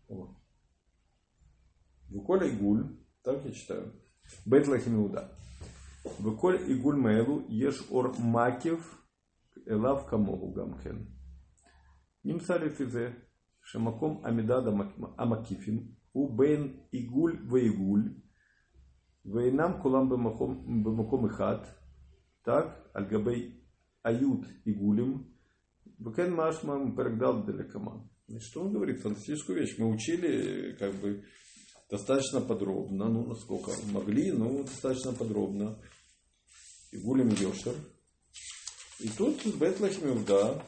О. 0.08 0.34
Выколь 2.08 2.48
игуль, 2.48 2.98
так 3.22 3.44
я 3.44 3.52
читаю. 3.52 3.94
Бет 4.44 4.66
лахимиуда. 4.66 5.32
Выколь 6.18 6.60
игуль 6.72 6.96
мэлу 6.96 7.46
еш 7.48 7.80
ор 7.90 8.18
макев 8.18 9.06
элав 9.66 10.04
камогу 10.06 10.50
гамкен. 10.50 11.16
Нимсарифизе 12.24 13.14
шамаком 13.60 14.24
амидада 14.24 14.70
амакифим 15.16 15.97
у 16.12 16.28
бен 16.28 16.80
игуль 16.90 17.38
ваигуль, 17.46 18.16
вейнам 19.24 19.80
кулам 19.80 20.08
бемаком 20.08 21.26
ихат, 21.26 21.78
так, 22.44 22.90
альгабей 22.94 23.62
ают 24.02 24.46
игулем, 24.64 25.34
бекен 25.98 26.34
машмам 26.34 26.96
перегдал 26.96 27.44
делекаман. 27.44 28.08
что 28.40 28.62
он 28.62 28.72
говорит 28.72 29.00
фантастическую 29.00 29.58
вещь. 29.58 29.78
Мы 29.78 29.88
учили 29.90 30.74
как 30.78 30.94
бы 30.94 31.24
достаточно 31.90 32.40
подробно, 32.40 33.08
ну, 33.08 33.26
насколько 33.26 33.70
могли, 33.92 34.32
но 34.32 34.62
достаточно 34.62 35.12
подробно. 35.12 35.78
Игулем 36.92 37.28
Йошер. 37.28 37.74
И 39.00 39.08
тут 39.10 39.44
Бетлахмев, 39.44 40.24
да, 40.26 40.64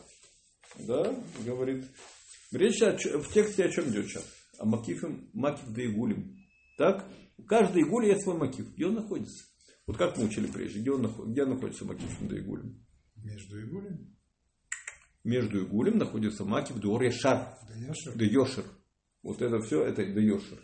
да, 0.78 1.14
говорит, 1.44 1.84
речь 2.52 2.80
о, 2.82 2.96
в 3.18 3.32
тексте 3.32 3.64
о 3.64 3.70
чем 3.70 3.88
идет 3.88 4.06
сейчас? 4.06 4.39
О 4.60 4.66
Макифе, 4.66 5.08
Макиф 5.32 5.72
да 5.72 5.82
Игулем. 5.86 6.36
Так? 6.76 7.08
У 7.38 7.42
каждой 7.44 7.82
Игули 7.82 8.08
есть 8.08 8.22
свой 8.24 8.36
Макиф. 8.36 8.74
Где 8.74 8.86
он 8.86 8.94
находится? 8.94 9.46
Вот 9.86 9.96
как 9.96 10.18
мы 10.18 10.26
учили 10.26 10.46
прежде, 10.48 10.80
где, 10.80 10.90
он, 10.92 11.32
где 11.32 11.46
находится 11.46 11.86
Макиф 11.86 12.14
да 12.28 12.38
Игулем? 12.38 12.84
Между 13.16 13.58
игулями? 13.62 14.14
Между 15.24 15.64
Игулем 15.64 15.96
находится 15.96 16.44
Макиф 16.44 16.76
да 16.78 16.94
Орешар, 16.94 17.56
Да 17.68 17.74
Яшер? 17.74 18.14
да 18.14 18.24
Йошер. 18.24 18.64
Вот 19.22 19.40
это 19.40 19.60
все, 19.60 19.82
это 19.82 20.04
да 20.04 20.20
Йошер. 20.20 20.58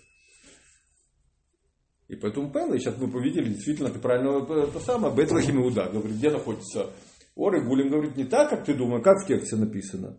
И 2.08 2.16
поэтому 2.16 2.52
Пэлла, 2.52 2.78
сейчас 2.78 2.98
мы 2.98 3.06
увидели, 3.06 3.48
действительно, 3.48 3.88
ты 3.90 3.98
правильно 3.98 4.44
это 4.44 4.78
самое, 4.80 5.14
Бетлахим 5.14 5.60
Иуда, 5.62 5.88
говорит, 5.88 6.18
где 6.18 6.30
находится 6.30 6.90
Ор 7.34 7.56
и 7.56 7.60
Гулем, 7.66 7.88
говорит, 7.88 8.16
не 8.16 8.24
так, 8.24 8.50
как 8.50 8.66
ты 8.66 8.74
думаешь, 8.74 9.02
как 9.02 9.24
в 9.24 9.26
тексте 9.26 9.56
написано. 9.56 10.18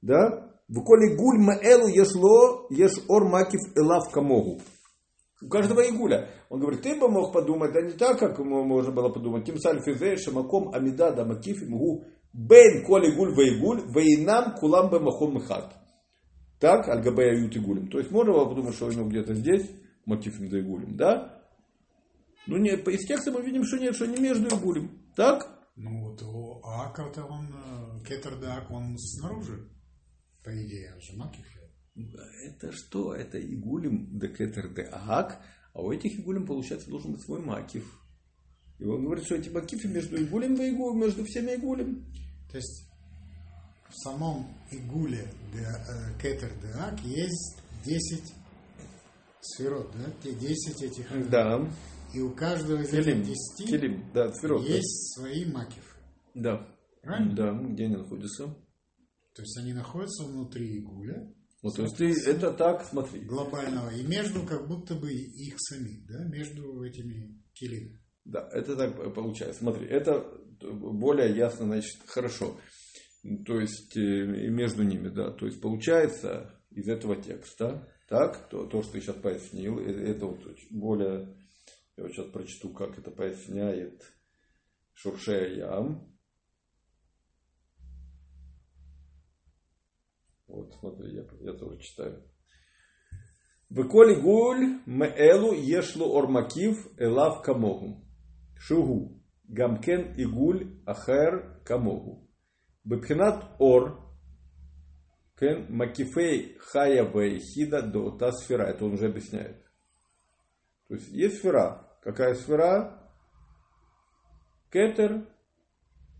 Да? 0.00 0.49
В 0.70 0.84
коле 0.84 1.16
гуль 1.16 1.38
маэлу 1.38 1.88
ешло, 1.88 2.68
еш 2.70 2.92
ор 3.08 3.28
макив 3.28 3.60
элав 3.74 4.08
камогу. 4.12 4.60
У 5.42 5.48
каждого 5.48 5.80
игуля. 5.80 6.30
Он 6.48 6.60
говорит, 6.60 6.82
ты 6.82 6.94
бы 6.94 7.08
мог 7.08 7.32
подумать, 7.32 7.72
да 7.72 7.82
не 7.82 7.90
так, 7.92 8.20
как 8.20 8.38
можно 8.38 8.92
было 8.92 9.08
подумать. 9.08 9.44
Тим 9.44 9.58
саль 9.58 9.82
физе 9.82 10.16
шамаком 10.16 10.72
амида 10.72 11.10
да 11.10 11.24
макиф 11.24 11.60
мгу 11.62 12.04
бен 12.32 12.84
коли 12.86 13.10
гуль 13.10 13.34
вейгуль 13.34 13.82
вейнам 13.92 14.54
кулам 14.60 14.90
бы 14.90 15.00
махом 15.00 15.34
михат. 15.34 15.74
Так, 16.60 16.88
альгабе 16.88 17.30
ают 17.30 17.56
игулем. 17.56 17.88
То 17.88 17.98
есть 17.98 18.12
можно 18.12 18.32
было 18.32 18.44
подумать, 18.44 18.76
что 18.76 18.92
него 18.92 19.08
где-то 19.08 19.34
здесь 19.34 19.68
макиф 20.06 20.38
да 20.38 20.60
игулем, 20.60 20.96
да? 20.96 21.42
Ну, 22.46 22.58
не, 22.58 22.70
из 22.70 23.06
текста 23.08 23.32
мы 23.32 23.42
видим, 23.42 23.64
что 23.64 23.78
нет, 23.78 23.96
что 23.96 24.06
не 24.06 24.20
между 24.20 24.46
игулем. 24.56 24.90
Так? 25.16 25.48
Ну 25.74 26.04
вот 26.04 26.22
у 26.22 26.60
Ака-то 26.64 27.24
он, 27.24 27.46
э, 27.48 28.04
Кетер 28.06 28.36
да 28.38 28.58
Ак, 28.58 28.70
он 28.70 28.96
снаружи. 28.98 29.68
По 30.44 30.50
идее, 30.50 30.92
он 30.94 31.00
же 31.00 31.16
Макиф. 31.16 31.46
Это 32.44 32.72
что? 32.72 33.14
Это 33.14 33.38
игулем 33.40 34.18
де 34.18 34.28
кетер 34.28 34.72
де 34.74 34.88
аг, 34.90 35.42
а 35.74 35.82
у 35.82 35.92
этих 35.92 36.18
игулем, 36.18 36.46
получается, 36.46 36.88
должен 36.88 37.12
быть 37.12 37.22
свой 37.22 37.40
макив. 37.40 37.84
И 38.78 38.84
он 38.84 39.04
говорит, 39.04 39.24
что 39.26 39.34
эти 39.34 39.50
макифы 39.50 39.88
между 39.88 40.16
игулем 40.22 40.54
и 40.54 40.70
игулем, 40.70 41.00
между 41.00 41.24
всеми 41.24 41.54
игулем. 41.56 42.06
То 42.50 42.56
есть 42.56 42.90
в 43.90 43.94
самом 44.04 44.46
Игуле 44.70 45.26
де, 45.52 45.60
э, 45.60 46.20
Кетер 46.22 46.50
де 46.62 46.68
Ак 46.78 47.00
есть 47.02 47.58
10 47.84 48.32
сферот, 49.40 49.90
да? 49.94 50.10
Те 50.22 50.32
10 50.32 50.82
этих. 50.82 51.30
Да. 51.30 51.68
И 52.14 52.20
у 52.20 52.30
каждого 52.32 52.80
из 52.80 52.90
Келим. 52.90 53.20
этих 53.20 53.26
десяти 53.32 53.66
Келим, 53.66 54.04
да, 54.14 54.32
сферот. 54.32 54.66
есть 54.66 55.14
свои 55.14 55.44
макив. 55.44 55.96
Да. 56.34 56.66
Правильно? 57.02 57.34
Да, 57.34 57.52
где 57.52 57.84
они 57.86 57.96
находятся? 57.96 58.54
То 59.34 59.42
есть 59.42 59.56
они 59.58 59.72
находятся 59.72 60.24
внутри 60.24 60.78
игуля 60.78 61.32
Вот, 61.62 61.76
то 61.76 61.82
есть 61.82 61.96
ты 61.96 62.12
это 62.26 62.52
так, 62.52 62.84
смотри. 62.84 63.20
глобального 63.20 63.90
и 63.90 64.02
между 64.06 64.44
как 64.44 64.66
будто 64.66 64.94
бы 64.94 65.12
их 65.12 65.54
самих, 65.58 66.06
да, 66.06 66.24
между 66.24 66.82
этими 66.82 67.40
келим. 67.54 68.00
Да, 68.24 68.48
это 68.52 68.76
так 68.76 69.14
получается. 69.14 69.60
Смотри, 69.60 69.86
это 69.86 70.20
более 70.60 71.34
ясно, 71.34 71.66
значит, 71.66 71.98
хорошо. 72.06 72.56
То 73.46 73.60
есть 73.60 73.96
э, 73.96 74.00
между 74.00 74.82
ними, 74.82 75.08
да. 75.08 75.30
То 75.30 75.46
есть 75.46 75.60
получается 75.60 76.60
из 76.70 76.88
этого 76.88 77.16
текста, 77.16 77.88
так, 78.08 78.48
то, 78.48 78.66
то 78.66 78.82
что 78.82 78.92
ты 78.92 79.00
сейчас 79.00 79.16
пояснил, 79.16 79.78
э, 79.78 80.10
это 80.10 80.26
вот 80.26 80.40
более, 80.70 81.36
я 81.96 82.04
вот 82.04 82.12
сейчас 82.12 82.26
прочту, 82.30 82.72
как 82.72 82.98
это 82.98 83.10
поясняет 83.10 84.02
Шуршея 84.94 85.54
Ям. 85.54 86.09
Вот, 90.50 90.74
смотри, 90.80 91.14
я, 91.14 91.24
я 91.40 91.52
тоже 91.52 91.78
читаю. 91.78 92.22
Веколи 93.70 94.16
гуль 94.16 94.80
меэлу 94.86 95.52
ешлу 95.52 96.18
ормакив 96.18 96.88
элав 96.98 97.42
камогу. 97.42 98.04
Шугу. 98.58 99.22
Гамкен 99.44 100.14
и 100.16 100.24
гуль 100.24 100.82
ахер 100.86 101.62
камогу. 101.64 102.28
Бепхинат 102.84 103.44
ор. 103.60 104.10
Кен 105.38 105.66
макифей 105.70 106.58
хая 106.58 107.04
вейхида 107.04 107.82
до 107.82 108.10
та 108.10 108.32
сфера. 108.32 108.64
Это 108.64 108.84
он 108.84 108.94
уже 108.94 109.06
объясняет. 109.06 109.64
То 110.88 110.94
есть 110.94 111.08
есть 111.10 111.38
сфера. 111.38 111.88
Какая 112.02 112.34
сфера? 112.34 113.08
Кетер. 114.72 115.28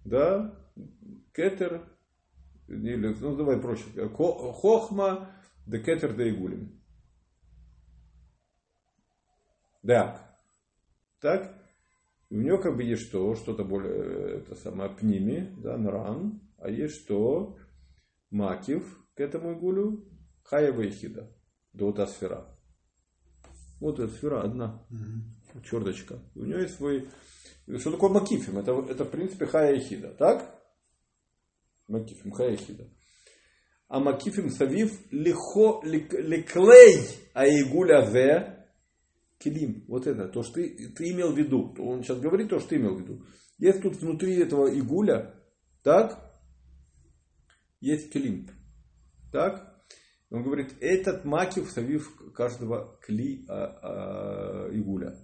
Да. 0.04 0.56
Кетер. 1.34 1.89
Или, 2.70 3.14
ну 3.20 3.36
давай 3.36 3.60
проще. 3.60 3.84
Хо- 4.08 4.52
Хохма. 4.52 5.30
Да 5.66 5.78
кетер 5.78 6.14
да 6.14 6.28
игулим. 6.28 6.80
Да. 9.82 10.38
Так? 11.20 11.56
И 12.28 12.36
у 12.36 12.40
него 12.42 12.58
как 12.58 12.76
бы 12.76 12.82
есть 12.84 13.08
что? 13.08 13.34
Что-то 13.34 13.64
более, 13.64 13.92
э, 13.92 14.38
это 14.38 14.54
самое, 14.54 14.90
пними, 14.90 15.52
да, 15.58 15.76
нран. 15.76 16.40
А 16.58 16.70
есть 16.70 17.02
что? 17.02 17.56
Макив 18.30 18.84
к 19.14 19.20
этому 19.20 19.54
игулю. 19.54 20.08
Хаева 20.44 20.82
и 20.82 20.90
хида. 20.90 21.34
Доута 21.72 22.06
сфера. 22.06 22.56
Вот 23.80 23.98
эта 23.98 24.12
сфера 24.12 24.42
одна. 24.42 24.86
Чердочка. 25.64 26.20
И 26.34 26.38
у 26.38 26.44
нее 26.44 26.62
есть 26.62 26.76
свой... 26.76 27.08
Что 27.78 27.92
такое 27.92 28.10
макифим? 28.10 28.58
Это, 28.58 28.72
это 28.88 29.04
в 29.04 29.10
принципе 29.10 29.46
хая 29.46 29.74
и 29.74 29.80
хида. 29.80 30.14
Так? 30.14 30.59
Макифим, 31.90 32.30
хая 32.30 32.54
и 32.54 32.56
хида. 32.56 32.88
А 33.88 33.98
макифим 33.98 34.50
савив 34.50 34.92
лихо 35.10 35.80
лик- 35.84 36.20
ликлей 36.20 36.96
а 37.34 37.46
игуля 37.46 38.06
зе 38.06 38.56
Килим, 39.38 39.84
вот 39.88 40.06
это, 40.06 40.28
то, 40.28 40.42
что 40.42 40.54
ты, 40.56 40.92
ты 40.94 41.10
имел 41.12 41.32
в 41.32 41.38
виду. 41.38 41.74
Он 41.78 42.02
сейчас 42.02 42.20
говорит 42.20 42.50
то, 42.50 42.58
что 42.58 42.68
ты 42.68 42.76
имел 42.76 42.94
в 42.94 43.00
виду. 43.00 43.24
Есть 43.58 43.80
тут 43.80 43.96
внутри 43.96 44.36
этого 44.36 44.68
игуля, 44.78 45.34
так, 45.82 46.30
есть 47.80 48.12
килим. 48.12 48.50
Так, 49.32 49.82
он 50.30 50.42
говорит, 50.42 50.74
этот 50.80 51.24
макив 51.24 51.70
савив 51.70 52.14
каждого 52.34 52.98
кли 53.00 53.46
а, 53.48 53.54
а, 53.82 54.68
игуля. 54.72 55.18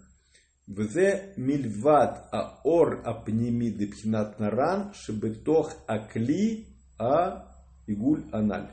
Взе 0.67 1.33
мильват 1.37 2.29
аор 2.33 3.01
апними 3.05 3.71
депхинат 3.71 4.41
наран 4.41 4.93
шебетох 4.95 5.73
акли 5.87 6.67
а 6.99 7.55
игуль 7.87 8.25
аналь. 8.33 8.71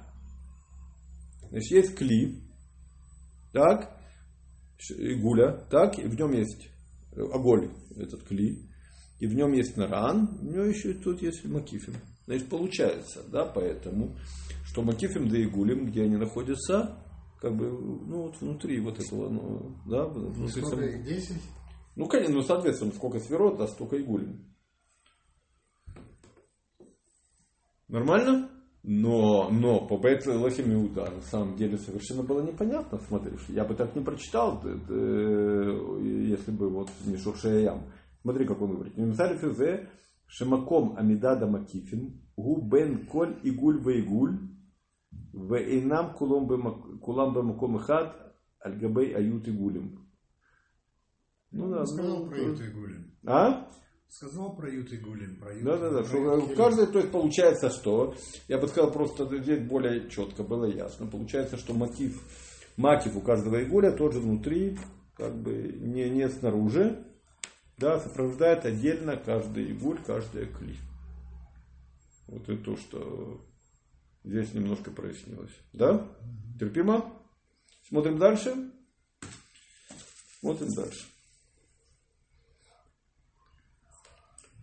Значит, 1.50 1.72
есть 1.72 1.96
кли, 1.96 2.42
так, 3.52 3.96
игуля, 4.90 5.66
так, 5.70 6.00
и 6.00 6.08
в 6.08 6.16
нем 6.16 6.32
есть 6.32 6.70
оголь, 7.16 7.70
этот 7.96 8.24
кли, 8.24 8.68
и 9.20 9.28
в 9.28 9.36
нем 9.36 9.54
есть 9.54 9.78
наран, 9.78 10.38
у 10.42 10.46
него 10.46 10.64
еще 10.64 10.94
тут 10.94 11.22
есть 11.22 11.46
макифим. 11.46 11.94
Значит, 12.26 12.50
получается, 12.50 13.22
да, 13.30 13.46
поэтому, 13.46 14.16
что 14.66 14.82
макифим 14.82 15.30
да 15.30 15.42
игулем, 15.44 15.86
где 15.86 16.04
они 16.04 16.18
находятся, 16.18 16.98
как 17.40 17.56
бы, 17.56 17.70
ну, 17.70 18.24
вот 18.24 18.42
внутри 18.42 18.80
вот 18.80 19.00
этого, 19.00 19.30
ну, 19.30 19.76
да, 19.86 20.08
ну, 20.08 20.30
внутри 20.30 20.64
самого. 20.64 21.04
10? 21.04 21.38
Ну, 21.96 22.08
конечно, 22.08 22.36
ну, 22.36 22.42
соответственно, 22.42 22.92
сколько 22.92 23.20
сферот, 23.20 23.58
да, 23.58 23.68
столько 23.68 23.98
и 23.98 24.04
гулем. 24.04 24.46
Нормально? 27.88 28.50
Но, 28.86 29.50
но 29.50 29.88
по 29.88 29.98
Бейт 29.98 30.26
Лохим 30.26 30.74
Иуда 30.74 31.10
на 31.10 31.22
самом 31.22 31.56
деле 31.56 31.78
совершенно 31.78 32.22
было 32.24 32.42
непонятно, 32.42 33.00
смотришь. 33.00 33.46
Я 33.48 33.64
бы 33.64 33.76
так 33.76 33.96
не 33.96 34.04
прочитал, 34.04 34.60
т- 34.60 34.68
если 34.68 36.52
бы 36.52 36.70
вот 36.70 36.90
не 37.06 37.16
Шуршея 37.16 37.60
Ям. 37.60 37.84
Смотри, 38.22 38.46
как 38.46 38.62
он 38.62 38.76
говорит. 38.76 38.98
Мимсаль 38.98 39.38
физе 39.38 39.90
шемаком 40.28 40.98
амидада 40.98 41.48
макифин 41.48 42.22
гу 42.36 42.62
бен 42.62 43.06
коль 43.06 43.40
игуль 43.44 43.80
вейгуль 43.80 44.38
вейнам 45.32 46.14
кулам 46.16 46.48
бемаком 46.48 47.78
ихад 47.78 48.36
альгабей 48.60 49.16
ают 49.16 49.48
игулем. 49.48 50.03
Ну 51.54 51.70
да, 51.70 51.86
сказал 51.86 52.20
ну, 52.20 52.28
про 52.28 52.38
Ют 52.40 52.60
и 52.60 52.68
Гулин. 52.70 53.12
А? 53.26 53.70
Сказал 54.10 54.56
про 54.56 54.70
Ют 54.70 54.92
и 54.92 54.98
Гулин. 54.98 55.38
Про 55.38 55.54
Ют 55.54 55.64
Да, 55.64 55.78
да, 55.78 55.90
да. 55.92 55.98
про 56.00 56.08
Что 56.08 56.56
каждой, 56.56 56.88
то 56.88 57.00
есть 57.00 57.12
получается, 57.12 57.70
что, 57.70 58.16
я 58.48 58.58
бы 58.58 58.68
сказал, 58.68 58.92
просто 58.92 59.26
здесь 59.40 59.60
более 59.68 60.10
четко 60.10 60.44
было 60.44 60.66
ясно. 60.66 61.06
Получается, 61.06 61.58
что 61.58 61.74
мотив, 61.74 62.22
мотив 62.76 63.16
у 63.16 63.22
каждого 63.22 63.64
игуля 63.64 63.92
тоже 63.92 64.20
внутри, 64.20 64.78
как 65.16 65.36
бы 65.36 65.54
не, 65.80 66.10
не 66.10 66.28
снаружи, 66.28 67.06
да, 67.78 68.00
сопровождает 68.00 68.66
отдельно 68.66 69.16
каждый 69.16 69.70
игуль, 69.70 70.00
каждая 70.06 70.48
кли. 70.48 70.76
Вот 72.28 72.50
это 72.50 72.64
то, 72.64 72.78
что 72.78 73.42
здесь 74.24 74.54
немножко 74.54 74.90
прояснилось. 74.90 75.54
Да? 75.72 76.08
Терпимо? 76.60 77.14
Смотрим 77.88 78.18
дальше. 78.18 78.72
Смотрим 80.40 80.74
дальше. 80.74 81.13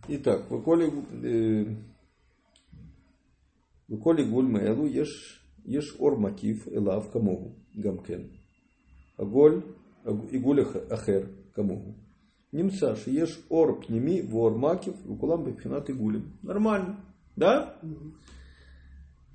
Итак, 0.07 0.49
выколи, 0.49 0.91
э, 1.23 1.75
выколи 3.87 4.23
гуль 4.23 4.47
мэлу 4.47 4.85
ешь 4.85 5.41
ешь 5.63 5.95
ор 5.99 6.17
макив 6.17 6.67
лав 6.67 7.11
камогу 7.11 7.55
гамкен. 7.75 8.31
а 9.17 9.25
голь 9.25 9.63
и 10.03 10.35
игуль 10.35 10.61
ахер 10.89 11.29
камогу. 11.53 11.95
Немца, 12.51 12.97
еш 13.05 13.39
ор 13.49 13.79
пними, 13.79 14.21
вор 14.23 14.57
макив, 14.57 14.95
выкулам 15.05 15.45
бепхинат 15.45 15.89
гулем, 15.95 16.37
Нормально. 16.41 16.99
Да? 17.35 17.79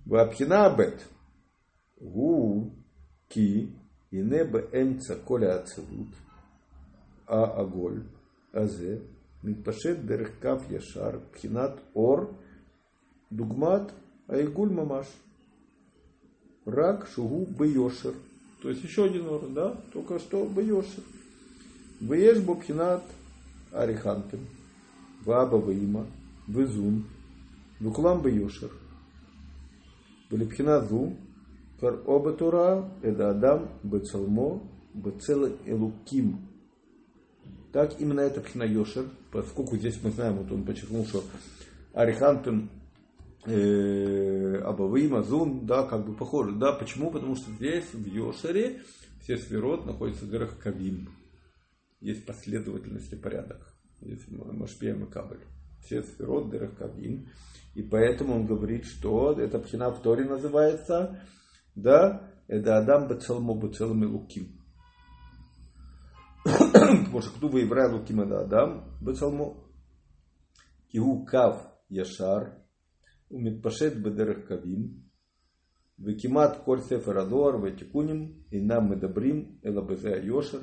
Вапхина 0.05 0.75
бет. 0.77 1.07
Гу 2.01 2.73
ки 3.29 3.73
и 4.11 4.17
небе 4.17 4.69
эмца 4.73 5.17
коля 5.17 5.61
ацелут. 5.61 6.09
А 7.27 7.45
аголь. 7.45 8.03
Азе 8.53 9.03
Митпашет 9.47 10.05
Дерехкав 10.05 10.69
Яшар 10.73 11.21
Пхинат 11.33 11.79
Ор 11.95 12.35
Дугмат 13.31 13.93
Айгуль 14.27 14.71
Мамаш 14.71 15.07
Рак 16.65 17.07
Шугу 17.07 17.47
Бейошер. 17.47 18.15
То 18.61 18.71
есть 18.71 18.83
еще 18.83 19.05
один 19.05 19.29
Ор, 19.29 19.47
да? 19.51 19.77
Только 19.93 20.19
что 20.19 20.47
Бейошер. 20.47 21.05
Бееш 22.01 22.41
Бобхинат 22.41 23.05
Арихантем. 23.71 24.41
Ваба 25.25 25.57
Ваима. 25.59 26.07
Везун. 26.49 27.05
Вукулам 27.79 28.23
Бейошер. 28.23 28.73
Велипхинат 30.29 30.91
Ву. 30.91 31.15
Кар 31.79 32.01
оба 32.05 32.33
Тура. 32.33 32.91
Это 33.01 33.31
Адам 33.31 33.69
Бецалмо. 33.85 34.61
Бецела 34.93 35.53
Элуким. 35.67 36.41
Так 37.77 38.01
именно 38.01 38.21
это 38.21 38.41
пхина 38.41 38.62
Йошер, 38.62 39.05
поскольку 39.31 39.77
здесь 39.77 40.03
мы 40.03 40.11
знаем, 40.11 40.37
вот 40.37 40.51
он 40.51 40.65
подчеркнул, 40.65 41.05
что 41.05 41.23
Арихантен 41.93 42.71
э, 43.45 44.57
Абавим, 44.65 45.15
Азун, 45.15 45.67
да, 45.67 45.83
как 45.83 46.07
бы 46.07 46.17
похожи. 46.17 46.53
Да, 46.53 46.73
почему? 46.73 47.11
Потому 47.11 47.37
что 47.37 47.51
здесь, 47.51 47.85
в 47.93 48.07
Йошере, 48.07 48.81
все 49.21 49.37
сферот 49.37 49.85
находятся 49.85 50.25
в 50.25 50.31
дырах 50.31 50.59
Кавим. 50.59 51.11
Есть 52.01 52.25
последовательность 52.25 53.12
и 53.12 53.17
порядок. 53.17 53.77
Есть 54.01 54.27
Машпия 54.31 54.95
и. 54.95 55.41
Все 55.85 56.03
сферот 56.03 56.47
в 56.47 56.49
дырах 56.49 56.79
Кавим. 56.79 57.29
И 57.75 57.83
поэтому 57.83 58.37
он 58.37 58.47
говорит, 58.47 58.87
что 58.87 59.33
эта 59.39 59.59
пхина 59.59 59.91
в 59.91 60.01
Торе 60.01 60.25
называется, 60.25 61.23
да, 61.75 62.33
это 62.49 62.79
Адам 62.79 63.07
Бацалмо 63.07 63.55
Бацалми 63.55 64.07
Луким. 64.07 64.56
כמו 67.06 67.22
שכתוב 67.22 67.54
ויברא 67.54 67.86
אלוקים 67.90 68.22
את 68.22 68.32
האדם 68.32 68.80
בצלמו. 69.02 69.64
כי 70.90 70.98
הוא 70.98 71.28
קו 71.28 71.54
ישר 71.92 72.40
ומתפשט 73.32 73.94
בדרך 74.04 74.38
קווים 74.48 74.90
וכמעט 76.00 76.66
כל 76.66 76.82
ספר 76.82 77.20
הדואר 77.20 77.62
והתיקונים 77.64 78.34
אינם 78.52 78.92
מדברים 78.92 79.56
אלא 79.66 79.82
בזה 79.82 80.14
היושר 80.14 80.60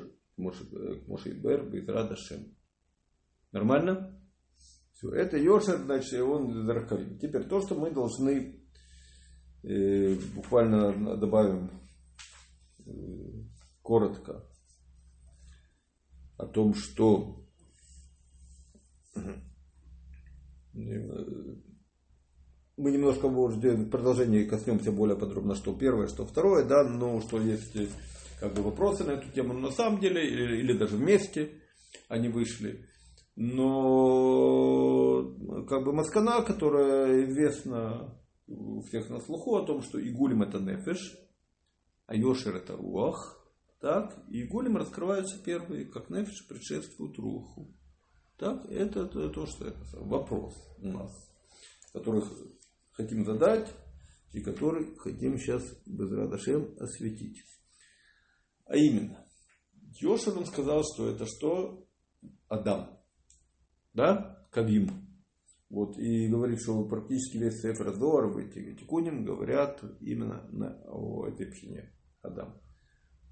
כמו 1.05 1.17
שהתבאר 1.17 1.63
בעזרת 1.71 2.11
השם. 2.11 2.41
Нормально? 3.51 4.21
Все, 4.91 5.11
это 5.11 5.37
Йошер, 5.37 5.77
значит, 5.77 6.21
он 6.21 6.65
Зарахавим. 6.65 7.17
Теперь 7.19 7.45
то, 7.45 7.61
что 7.61 7.73
мы 7.75 7.89
должны, 7.89 8.61
э, 9.63 10.15
буквально 10.35 11.17
добавим 11.17 11.71
э, 12.85 12.91
коротко 13.81 14.45
о 16.36 16.46
том, 16.46 16.74
что 16.74 17.44
мы 22.76 22.90
немножко, 22.90 23.28
может, 23.28 23.62
в 23.62 23.88
продолжении 23.90 24.44
коснемся 24.44 24.90
более 24.90 25.16
подробно, 25.16 25.54
что 25.54 25.72
первое, 25.74 26.08
что 26.08 26.26
второе, 26.26 26.64
да, 26.64 26.82
но 26.84 27.20
что 27.20 27.40
есть 27.40 27.76
э, 27.76 27.86
как 28.40 28.54
бы 28.54 28.62
вопросы 28.62 29.04
на 29.04 29.12
эту 29.12 29.30
тему, 29.30 29.52
на 29.52 29.70
самом 29.70 30.00
деле, 30.00 30.26
или, 30.26 30.56
или 30.58 30.76
даже 30.76 30.96
вместе 30.96 31.50
они 32.08 32.28
вышли. 32.28 32.88
Но 33.36 35.34
как 35.68 35.84
бы 35.84 35.92
Маскана, 35.92 36.42
которая 36.42 37.24
известна 37.24 38.20
у 38.46 38.80
всех 38.82 39.08
на 39.08 39.20
слуху 39.20 39.56
о 39.56 39.64
том, 39.64 39.82
что 39.82 40.00
Игулим 40.00 40.42
это 40.42 40.58
нефеш, 40.58 41.16
а 42.06 42.14
Йошер 42.16 42.56
это 42.56 42.76
руах, 42.76 43.43
так, 43.84 44.16
и 44.30 44.44
Игулим 44.44 44.78
раскрываются 44.78 45.38
первые, 45.44 45.84
как 45.84 46.08
нефеш 46.08 46.48
предшествует 46.48 47.18
руху. 47.18 47.70
Так, 48.38 48.64
это 48.70 49.06
то, 49.06 49.44
что 49.44 49.66
это 49.66 49.78
вопрос 49.98 50.54
у 50.78 50.88
нас, 50.88 51.12
который 51.92 52.22
хотим 52.92 53.26
задать 53.26 53.70
и 54.32 54.40
который 54.40 54.96
хотим 54.96 55.36
сейчас 55.36 55.62
без 55.84 56.10
радашем 56.10 56.74
осветить. 56.80 57.44
А 58.64 58.74
именно, 58.74 59.22
Йошер 60.00 60.46
сказал, 60.46 60.82
что 60.82 61.10
это 61.10 61.26
что? 61.26 61.86
Адам 62.48 62.98
да, 63.92 64.48
Кавим. 64.50 64.88
Вот, 65.68 65.98
и 65.98 66.26
говорит, 66.28 66.62
что 66.62 66.86
практически 66.86 67.36
весь 67.36 67.60
Сефер 67.60 67.92
Зор, 67.92 68.38
эти 68.38 68.76
Тикунин 68.76 69.26
говорят 69.26 69.84
именно 70.00 70.48
на, 70.52 70.82
о 70.86 71.26
этой 71.26 71.48
пхине 71.48 71.92
Адам. 72.22 72.63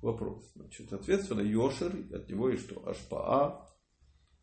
Вопрос. 0.02 0.50
Значит, 0.56 0.90
соответственно, 0.90 1.42
Йошер, 1.42 1.94
от 2.12 2.28
него 2.28 2.50
и 2.50 2.56
что? 2.56 2.86
Ашпаа 2.88 3.68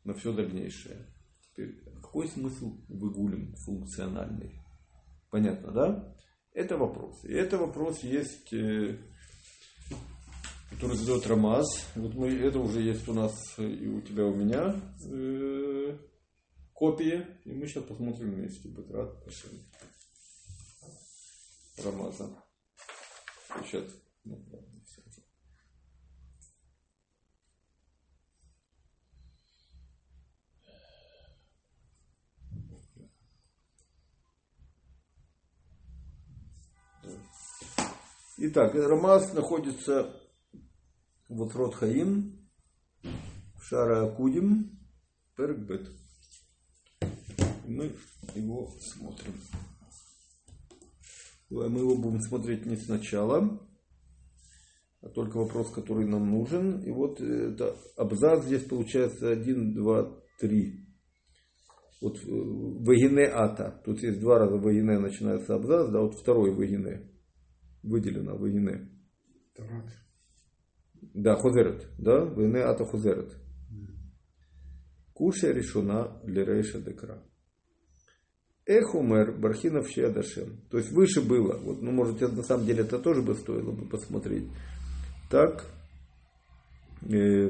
на 0.05 0.13
все 0.13 0.31
дальнейшее. 0.31 1.13
Теперь, 1.41 1.83
какой 2.01 2.29
смысл 2.29 2.77
выгулим 2.87 3.53
функциональный? 3.65 4.61
Понятно, 5.29 5.71
да? 5.71 6.15
Это 6.53 6.77
вопрос. 6.77 7.25
И 7.25 7.33
это 7.33 7.57
вопрос 7.57 8.03
есть, 8.03 8.53
э, 8.53 8.97
который 10.71 10.95
задает 10.95 11.27
Рамаз. 11.27 11.67
Вот 11.95 12.15
мы, 12.15 12.29
это 12.29 12.59
уже 12.59 12.81
есть 12.81 13.05
у 13.09 13.13
нас 13.13 13.33
и 13.57 13.87
у 13.87 13.99
тебя, 13.99 14.25
у 14.25 14.33
меня. 14.33 14.81
Э, 15.11 15.97
копии. 16.73 17.27
И 17.43 17.51
мы 17.51 17.67
сейчас 17.67 17.83
посмотрим 17.83 18.31
вместе 18.31 18.69
Батрат 18.69 19.25
Пашем. 19.25 19.51
Рамазан. 21.83 22.33
Сейчас. 23.65 23.83
Ну, 24.23 24.37
Итак, 38.41 38.73
Рамаз 38.73 39.33
находится 39.33 40.15
вот 41.27 41.53
Рот 41.55 41.75
Хаим, 41.75 42.49
Шара 43.61 44.07
Акудим, 44.07 44.79
Перкбет 45.35 45.89
мы 47.69 47.91
его 48.35 48.67
смотрим. 48.79 49.33
Мы 51.49 51.79
его 51.79 51.95
будем 51.95 52.21
смотреть 52.21 52.65
не 52.65 52.75
сначала, 52.77 53.59
а 55.01 55.09
только 55.09 55.37
вопрос, 55.37 55.71
который 55.71 56.05
нам 56.05 56.29
нужен. 56.29 56.81
И 56.83 56.91
вот 56.91 57.21
это 57.21 57.75
абзац 57.95 58.45
здесь 58.45 58.63
получается 58.63 59.31
1, 59.31 59.73
2, 59.73 60.21
3. 60.39 60.85
Вот 62.01 62.17
э, 62.17 62.21
вагине 62.27 63.25
ата. 63.25 63.81
Тут 63.83 64.01
есть 64.03 64.21
два 64.21 64.39
раза 64.39 64.55
вагине 64.55 64.99
начинается 64.99 65.55
абзац, 65.55 65.89
да, 65.89 66.01
вот 66.01 66.15
второй 66.15 66.51
вагине. 66.51 67.09
Выделено 67.83 68.37
вагине. 68.37 68.89
Да, 71.13 71.35
хозерет. 71.35 71.87
Да, 71.97 72.25
вагине 72.25 72.59
ата 72.59 72.85
хозерет. 72.85 73.35
Куша 75.13 75.51
решена 75.51 76.21
лирейша 76.23 76.79
декра. 76.81 77.21
Эхумер 78.65 79.31
Бархинов 79.37 79.89
Шедашем. 79.89 80.61
То 80.69 80.77
есть 80.77 80.91
выше 80.91 81.21
было. 81.21 81.57
Вот, 81.57 81.81
ну, 81.81 81.91
может, 81.91 82.21
на 82.21 82.43
самом 82.43 82.65
деле 82.65 82.83
это 82.83 82.99
тоже 82.99 83.23
бы 83.23 83.33
стоило 83.33 83.71
бы 83.71 83.89
посмотреть. 83.89 84.47
Так. 85.29 85.65
Э, 87.11 87.49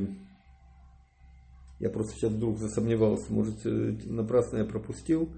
я 1.80 1.90
просто 1.90 2.14
сейчас 2.14 2.32
вдруг 2.32 2.58
засомневался. 2.58 3.34
Может, 3.34 3.66
напрасно 4.06 4.60
я 4.60 4.66
пропустил. 4.66 5.30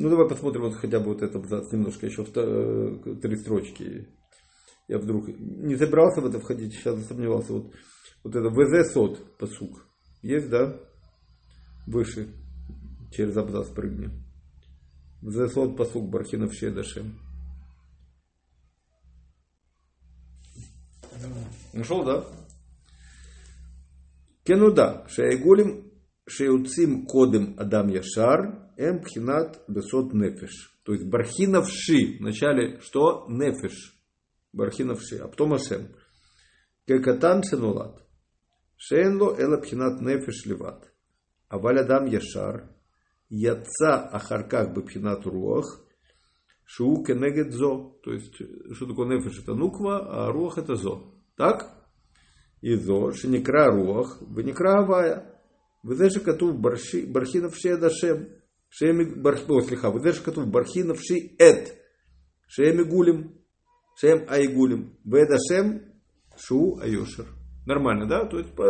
Ну, 0.00 0.08
давай 0.10 0.28
посмотрим 0.28 0.62
вот 0.62 0.76
хотя 0.76 1.00
бы 1.00 1.06
вот 1.06 1.22
этот 1.22 1.34
абзац 1.34 1.72
немножко 1.72 2.06
еще 2.06 2.24
э, 2.24 3.16
три 3.20 3.36
строчки 3.36 4.06
я 4.86 4.98
вдруг 4.98 5.26
не 5.26 5.76
собирался 5.76 6.20
в 6.20 6.26
это 6.26 6.38
входить, 6.38 6.72
сейчас 6.72 7.00
засомневался. 7.00 7.52
Вот, 7.52 7.74
вот 8.22 8.36
это 8.36 8.48
ВЗ 8.48 8.92
сот 8.92 9.36
посук. 9.38 9.86
Есть, 10.22 10.48
да? 10.48 10.80
Выше. 11.88 12.28
Через 13.10 13.36
абзац 13.36 13.68
прыгни. 13.70 14.10
ВЗ 15.20 15.52
сот 15.52 15.76
посук 15.76 16.08
Бархинов 16.08 16.54
Шедашем. 16.54 17.18
Нашел, 21.72 22.04
да? 22.04 22.24
Кенуда. 24.44 25.08
Шаягулим 25.08 25.90
шеюцим 26.28 27.04
кодем 27.04 27.54
Адам 27.58 27.88
Яшар, 27.88 28.67
М 28.78 29.00
пхинат 29.00 29.60
бесот 29.66 30.14
нефиш. 30.14 30.80
То 30.84 30.92
есть 30.92 31.04
бархиновши. 31.04 32.18
Вначале 32.20 32.78
что? 32.80 33.26
Нефиш. 33.28 33.98
бархиновши. 34.52 35.16
А 35.18 35.26
потом 35.26 35.54
ашем. 35.54 35.88
Кекатан 36.86 37.42
шенулат. 37.42 38.00
Шейнло 38.76 39.34
эла 39.36 39.60
пхинат 39.60 40.00
нефиш 40.00 40.46
леват. 40.46 40.92
А 41.48 41.58
валядам 41.58 42.06
яшар. 42.06 42.70
Яца 43.28 44.08
ахарках 44.12 44.72
бы 44.72 44.82
пхинат 44.84 45.26
руах. 45.26 45.84
Шу 46.64 47.02
кенегет 47.02 47.52
зо. 47.52 47.98
То 48.04 48.12
есть, 48.12 48.36
что 48.74 48.86
такое 48.86 49.08
нефиш? 49.08 49.40
Это 49.40 49.54
нуква, 49.54 50.26
а 50.26 50.30
руах 50.30 50.56
это 50.56 50.76
зо. 50.76 51.14
Так? 51.36 51.74
И 52.60 52.76
зо, 52.76 53.10
шеникра 53.12 53.72
руах, 53.72 54.22
веникра 54.22 54.82
авая. 54.82 55.34
Вы 55.82 55.96
знаете, 55.96 56.20
что 56.20 56.32
кату 56.32 56.52
бархинов 56.52 57.56
ши 57.56 57.70
это 57.70 57.90
шем. 57.90 58.37
Шеми 58.68 59.04
Шем 59.04 59.22
Бархино, 59.22 59.90
Вы 59.90 60.00
Ведеш 60.00 60.20
Катув, 60.20 60.46
Бархина 60.46 60.94
Вши 60.94 61.34
Эт, 61.38 61.74
Шеми 62.46 62.84
гулим, 62.84 63.38
Шем 64.00 64.24
айгулим. 64.28 64.96
Веда 65.04 65.38
Шем 65.48 65.82
Шу 66.36 66.78
Айошер. 66.78 67.26
Нормально, 67.66 68.06
да? 68.06 68.24
То 68.26 68.38
есть 68.38 68.54
по. 68.54 68.68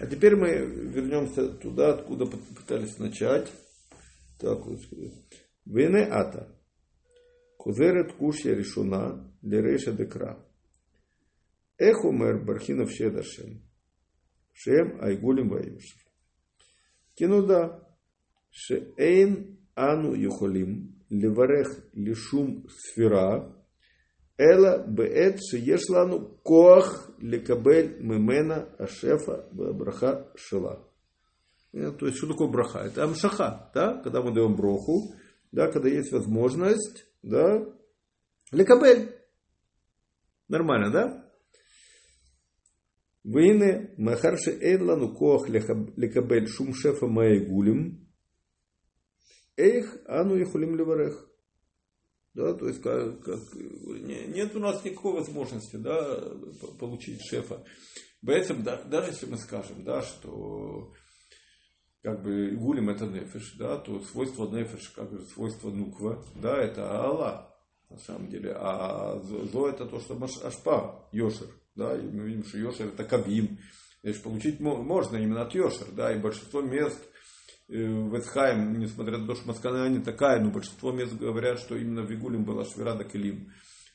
А 0.00 0.06
теперь 0.06 0.36
мы 0.36 0.48
вернемся 0.48 1.48
туда, 1.48 1.94
откуда 1.94 2.26
пытались 2.26 2.98
начать. 2.98 3.52
Так 4.38 4.64
вот. 4.64 4.80
Вене 5.66 6.04
ата. 6.04 6.48
Кузерет 7.58 8.14
кушья 8.14 8.54
решуна 8.54 9.32
лереша 9.42 9.92
декра. 9.92 10.38
Эхумер 11.76 12.44
бархинов 12.44 12.90
шедашем. 12.90 13.62
Шем 14.52 15.00
айгулим 15.02 15.48
ваюшев. 15.50 16.00
Кинуда. 17.14 17.87
Шеэйн 18.64 19.32
ану 19.74 20.14
юхолим. 20.14 20.70
Леварех 21.10 21.68
лишум 21.92 22.66
сфера. 22.68 23.54
Эла 24.36 24.84
беэт 24.86 25.38
шиеш 25.48 25.88
лану 25.88 26.40
коах 26.44 27.10
лекабель 27.18 27.90
мемена 28.00 28.68
ашефа 28.78 29.48
браха 29.52 30.32
шела. 30.36 30.88
То 31.72 32.06
есть, 32.06 32.18
что 32.18 32.28
такое 32.28 32.48
браха? 32.48 32.80
Это 32.80 33.04
амшаха, 33.04 33.70
да? 33.74 34.00
Когда 34.02 34.22
мы 34.22 34.34
даем 34.34 34.56
броху, 34.56 35.14
да, 35.52 35.70
когда 35.70 35.88
есть 35.88 36.12
возможность, 36.12 37.06
да, 37.22 37.64
лекабель. 38.50 39.14
Нормально, 40.48 40.90
да? 40.90 41.30
Вейне 43.22 43.94
махарши 43.98 44.50
эйлану 44.50 45.14
коах 45.14 45.48
лекабель 45.48 46.48
шум 46.48 46.74
шефа 46.74 47.06
маегулим. 47.06 48.07
Эйх 49.58 49.96
ану 50.06 50.40
ихулим 50.40 50.76
леварех. 50.76 51.28
Да, 52.34 52.54
то 52.54 52.68
есть 52.68 52.80
как, 52.80 53.24
как, 53.24 53.40
нет 53.54 54.54
у 54.54 54.60
нас 54.60 54.84
никакой 54.84 55.14
возможности 55.14 55.74
да, 55.74 56.22
получить 56.78 57.20
шефа. 57.28 57.64
Поэтому, 58.24 58.62
да, 58.62 58.80
даже 58.84 59.10
если 59.10 59.26
мы 59.26 59.36
скажем, 59.38 59.82
да, 59.82 60.02
что 60.02 60.92
как 62.02 62.22
бы 62.22 62.52
гулим 62.52 62.90
это 62.90 63.06
нефиш, 63.06 63.56
да, 63.58 63.78
то 63.78 64.00
свойство 64.04 64.48
нефиш, 64.48 64.90
как 64.90 65.10
же 65.10 65.24
свойство 65.26 65.70
нуква, 65.70 66.24
да, 66.36 66.56
это 66.56 67.02
Аллах 67.04 67.48
на 67.90 67.98
самом 67.98 68.28
деле. 68.28 68.52
А 68.56 69.18
зо 69.20 69.68
это 69.68 69.86
то, 69.86 69.98
что 69.98 70.16
ашпа, 70.44 71.08
йошер. 71.10 71.48
Да, 71.74 71.96
и 71.96 72.02
мы 72.02 72.28
видим, 72.28 72.44
что 72.44 72.58
йошер 72.58 72.86
это 72.88 73.02
кабим. 73.02 73.58
Значит, 74.02 74.22
получить 74.22 74.60
можно 74.60 75.16
именно 75.16 75.42
от 75.42 75.54
йошер. 75.54 75.88
Да, 75.92 76.12
и 76.12 76.20
большинство 76.20 76.60
мест 76.60 77.00
э, 77.68 77.86
в 77.86 78.18
Эсхайм, 78.18 78.78
несмотря 78.78 79.18
на 79.18 79.26
то, 79.26 79.34
что 79.34 79.48
Маскана 79.48 80.02
такая, 80.02 80.40
но 80.40 80.50
большинство 80.50 80.92
мест 80.92 81.14
говорят, 81.14 81.58
что 81.58 81.76
именно 81.76 82.02
в 82.02 82.12
Игулем 82.12 82.44
была 82.44 82.64
Швирада 82.64 83.04
Келим. 83.04 83.52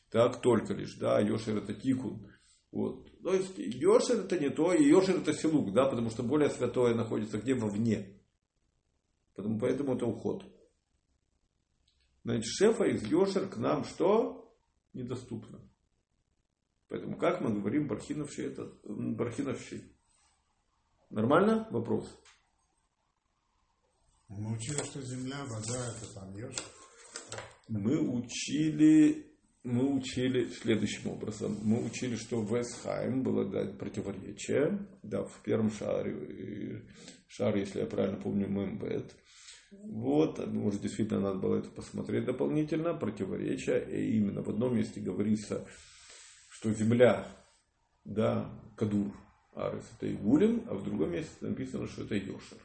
Так 0.09 0.41
только 0.41 0.73
лишь, 0.73 0.95
да, 0.95 1.19
Йошер 1.19 1.57
это 1.57 1.73
Тикун. 1.73 2.31
Вот. 2.71 3.11
То 3.21 3.33
есть 3.33 3.57
Йошер 3.57 4.21
это 4.21 4.39
не 4.39 4.49
то, 4.49 4.73
и 4.73 4.83
Йошер 4.83 5.17
это 5.17 5.33
Силук, 5.33 5.73
да, 5.73 5.85
потому 5.85 6.09
что 6.09 6.23
более 6.23 6.49
святое 6.49 6.95
находится 6.95 7.37
где 7.37 7.53
вовне. 7.53 8.19
Потому, 9.35 9.59
поэтому 9.59 9.95
это 9.95 10.05
уход. 10.05 10.43
Значит, 12.23 12.45
шефа 12.45 12.85
из 12.85 13.03
Йошер 13.05 13.47
к 13.47 13.57
нам 13.57 13.83
что? 13.83 14.55
Недоступно. 14.93 15.59
Поэтому 16.87 17.17
как 17.17 17.41
мы 17.41 17.51
говорим 17.51 17.87
Бархиновщи 17.87 18.41
это 18.41 18.71
Бархиновщи? 18.83 19.83
Нормально? 21.09 21.67
Вопрос. 21.71 22.07
Мы 24.37 24.53
учили, 24.55 24.77
что 24.77 25.01
земля, 25.01 25.43
вода, 25.45 25.93
это 25.95 26.13
там 26.13 26.35
Йошер. 26.35 26.63
Мы 27.67 27.99
учили, 27.99 29.25
мы 29.63 29.95
учили 29.95 30.47
следующим 30.47 31.11
образом. 31.11 31.57
Мы 31.63 31.83
учили, 31.85 32.15
что 32.15 32.41
в 32.41 32.59
Эсхайм 32.59 33.23
было 33.23 33.45
дать 33.45 33.77
противоречие. 33.77 34.87
Да, 35.03 35.23
в 35.23 35.41
первом 35.43 35.71
шаре, 35.71 36.85
шар, 37.27 37.55
если 37.55 37.79
я 37.81 37.85
правильно 37.85 38.17
помню, 38.17 38.49
Мэмбет. 38.49 39.15
Вот, 39.71 40.45
может, 40.47 40.81
действительно 40.81 41.19
надо 41.19 41.39
было 41.39 41.57
это 41.57 41.69
посмотреть 41.69 42.25
дополнительно, 42.25 42.93
противоречия. 42.93 43.79
И 43.79 44.17
именно 44.17 44.41
в 44.41 44.49
одном 44.49 44.75
месте 44.75 44.99
говорится, 44.99 45.65
что 46.49 46.71
земля, 46.71 47.27
да, 48.03 48.49
Кадур, 48.77 49.13
Арес, 49.55 49.85
это 49.97 50.11
Игулин, 50.11 50.63
а 50.67 50.75
в 50.75 50.83
другом 50.83 51.11
месте 51.11 51.33
написано, 51.41 51.87
что 51.87 52.03
это 52.03 52.15
Йошер. 52.15 52.57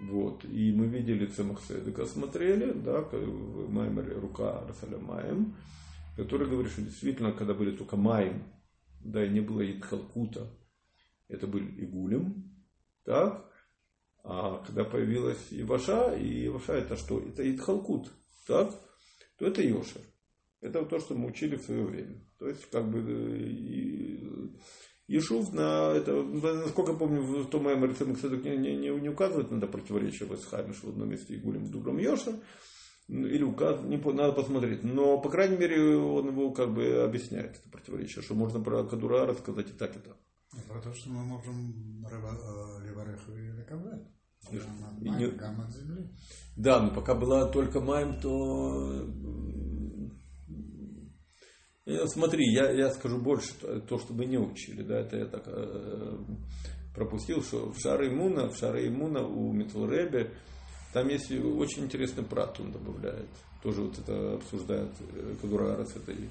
Вот. 0.00 0.44
И 0.44 0.72
мы 0.72 0.86
видели 0.86 1.26
Цемах 1.26 1.60
Седека, 1.62 2.06
смотрели, 2.06 2.72
да, 2.72 3.00
в 3.02 3.70
Маймере 3.70 4.14
рука 4.14 4.64
Расаля 4.66 4.98
Маем, 4.98 5.56
который 6.16 6.48
говорит, 6.48 6.72
что 6.72 6.82
действительно, 6.82 7.32
когда 7.32 7.54
были 7.54 7.76
только 7.76 7.96
Маем, 7.96 8.44
да, 9.00 9.24
и 9.24 9.30
не 9.30 9.40
было 9.40 9.68
Идхалкута, 9.68 10.48
это 11.28 11.46
был 11.46 11.60
Игулем, 11.60 12.54
так, 13.04 13.48
а 14.22 14.62
когда 14.64 14.84
появилась 14.84 15.46
Иваша, 15.50 16.14
и 16.14 16.46
Иваша 16.46 16.74
это 16.74 16.96
что? 16.96 17.20
Это 17.20 17.48
Итхалкут, 17.50 18.12
так? 18.46 18.74
То 19.38 19.46
это 19.46 19.62
Йошер. 19.62 20.02
Это 20.60 20.84
то, 20.84 20.98
что 20.98 21.14
мы 21.14 21.28
учили 21.28 21.56
в 21.56 21.62
свое 21.62 21.84
время. 21.84 22.20
То 22.38 22.48
есть, 22.48 22.68
как 22.70 22.90
бы, 22.90 24.52
Ешув 25.08 25.54
на 25.54 25.92
это, 25.94 26.22
насколько 26.22 26.92
помню, 26.92 27.22
в 27.22 27.48
том 27.48 27.64
моем 27.64 27.94
Цедек 27.94 28.44
не, 28.44 28.58
не, 28.58 28.76
не, 28.76 28.90
не 28.90 29.08
указывает 29.08 29.50
на 29.50 29.56
это 29.56 29.66
противоречие 29.66 30.28
в 30.28 30.34
Исхайме, 30.34 30.74
что 30.74 30.88
в 30.88 30.90
одном 30.90 31.08
месте 31.08 31.34
Игулем 31.34 31.64
в 31.64 31.70
другом 31.70 31.96
Йошер. 31.96 32.34
Или 33.08 33.42
указ, 33.42 33.80
не, 33.84 33.96
надо 33.96 34.32
посмотреть. 34.32 34.84
Но, 34.84 35.18
по 35.18 35.30
крайней 35.30 35.56
мере, 35.56 35.96
он 35.96 36.28
его 36.28 36.50
как 36.52 36.74
бы 36.74 37.02
объясняет, 37.02 37.56
это 37.56 37.70
противоречие, 37.70 38.22
что 38.22 38.34
можно 38.34 38.60
про 38.60 38.84
Кадура 38.84 39.24
рассказать 39.24 39.70
и 39.70 39.72
так, 39.72 39.96
и 39.96 39.98
так. 39.98 40.16
Про 40.68 40.80
то, 40.82 40.92
что 40.92 41.08
мы 41.08 41.24
можем 41.24 42.04
Левареху 42.84 43.32
и 43.32 43.50
Лекавлет. 43.52 44.06
Да, 46.56 46.80
но 46.80 46.90
пока 46.90 47.14
была 47.14 47.46
только 47.46 47.80
Майм, 47.80 48.20
то 48.20 48.92
э, 48.92 49.57
Смотри, 52.06 52.52
я, 52.52 52.70
я 52.70 52.90
скажу 52.90 53.18
больше, 53.18 53.54
то, 53.88 53.98
что 53.98 54.12
мы 54.12 54.26
не 54.26 54.38
учили, 54.38 54.82
да, 54.82 55.00
это 55.00 55.16
я 55.16 55.26
так 55.26 55.44
э, 55.46 56.18
пропустил, 56.94 57.42
что 57.42 57.72
в 57.72 57.78
Шары 57.80 58.08
Имуна, 58.08 58.50
в 58.50 58.56
Шары 58.56 58.88
Имуна 58.88 59.26
у 59.26 59.52
Митвуребе, 59.52 60.30
там 60.92 61.08
есть 61.08 61.30
очень 61.30 61.84
интересный 61.84 62.24
прат, 62.24 62.60
он 62.60 62.72
добавляет. 62.72 63.28
Тоже 63.62 63.82
вот 63.82 63.98
это 63.98 64.34
обсуждает 64.34 64.90
э, 65.00 65.34
Кадурара 65.40 65.84
с 65.84 65.96
этой 65.96 66.28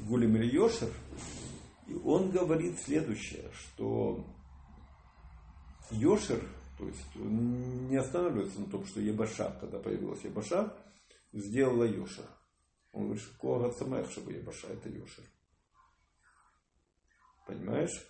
Гулем 0.00 0.36
или 0.36 0.54
Йошер. 0.54 0.90
И 1.86 1.94
он 2.04 2.30
говорит 2.30 2.78
следующее, 2.80 3.50
что 3.52 4.24
Йошер– 5.90 6.42
то 6.80 6.86
есть 6.86 7.14
не 7.14 7.96
останавливается 7.96 8.58
на 8.58 8.66
том, 8.66 8.86
что 8.86 9.00
Ебаша, 9.00 9.54
когда 9.60 9.78
появилась 9.78 10.24
Ебаша, 10.24 10.74
сделала 11.30 11.84
Йошер. 11.84 12.24
Он 12.92 13.04
говорит, 13.04 13.22
что 13.22 13.38
Кога 13.38 13.70
Самех, 13.72 14.10
чтобы 14.10 14.32
Ебаша, 14.32 14.68
это 14.68 14.88
Йошер. 14.88 15.24
Понимаешь? 17.46 18.06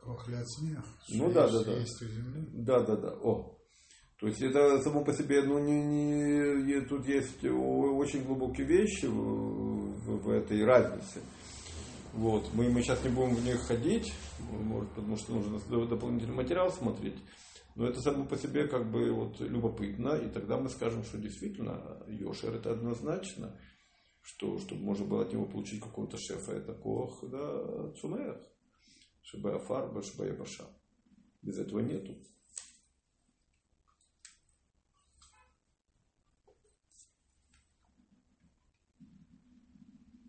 Кохля 0.00 0.44
смех. 0.44 0.84
Ну 1.10 1.30
да, 1.30 1.48
да, 1.48 1.64
да. 1.64 1.84
Да, 2.52 2.80
да, 2.80 2.96
да. 2.96 3.14
О. 3.22 3.56
То 4.18 4.26
есть 4.26 4.42
это 4.42 4.80
само 4.82 5.02
по 5.02 5.12
себе, 5.12 5.42
ну 5.42 5.58
не, 5.58 5.82
не 6.62 6.80
тут 6.82 7.06
есть 7.06 7.42
очень 7.42 8.24
глубокие 8.24 8.66
вещи 8.66 9.06
в, 9.06 9.14
в, 9.14 10.22
в 10.24 10.30
этой 10.30 10.64
разнице. 10.64 11.22
Вот. 12.12 12.52
Мы, 12.52 12.68
мы 12.70 12.82
сейчас 12.82 13.02
не 13.02 13.10
будем 13.10 13.34
в 13.34 13.44
них 13.44 13.60
ходить, 13.62 14.12
может, 14.50 14.90
потому 14.90 15.16
что 15.16 15.32
нужно 15.32 15.86
дополнительный 15.86 16.34
материал 16.34 16.70
смотреть. 16.70 17.16
Но 17.76 17.86
это 17.86 18.00
само 18.00 18.24
по 18.24 18.36
себе 18.36 18.66
как 18.66 18.90
бы 18.90 19.10
вот 19.12 19.40
любопытно, 19.40 20.16
и 20.16 20.28
тогда 20.28 20.58
мы 20.58 20.68
скажем, 20.68 21.04
что 21.04 21.18
действительно 21.18 22.02
Йошер 22.08 22.56
это 22.56 22.72
однозначно, 22.72 23.56
что 24.22 24.58
чтобы 24.58 24.82
можно 24.82 25.06
было 25.06 25.22
от 25.22 25.32
него 25.32 25.46
получить 25.46 25.82
какого-то 25.82 26.16
шефа, 26.18 26.52
это 26.52 26.74
кох, 26.74 27.28
да, 27.28 27.92
цумех, 27.92 28.36
чтобы 29.22 29.54
афар, 29.54 29.90
чтобы 30.02 30.28
ябаша. 30.28 30.66
Без 31.42 31.58
этого 31.58 31.80
нету. 31.80 32.14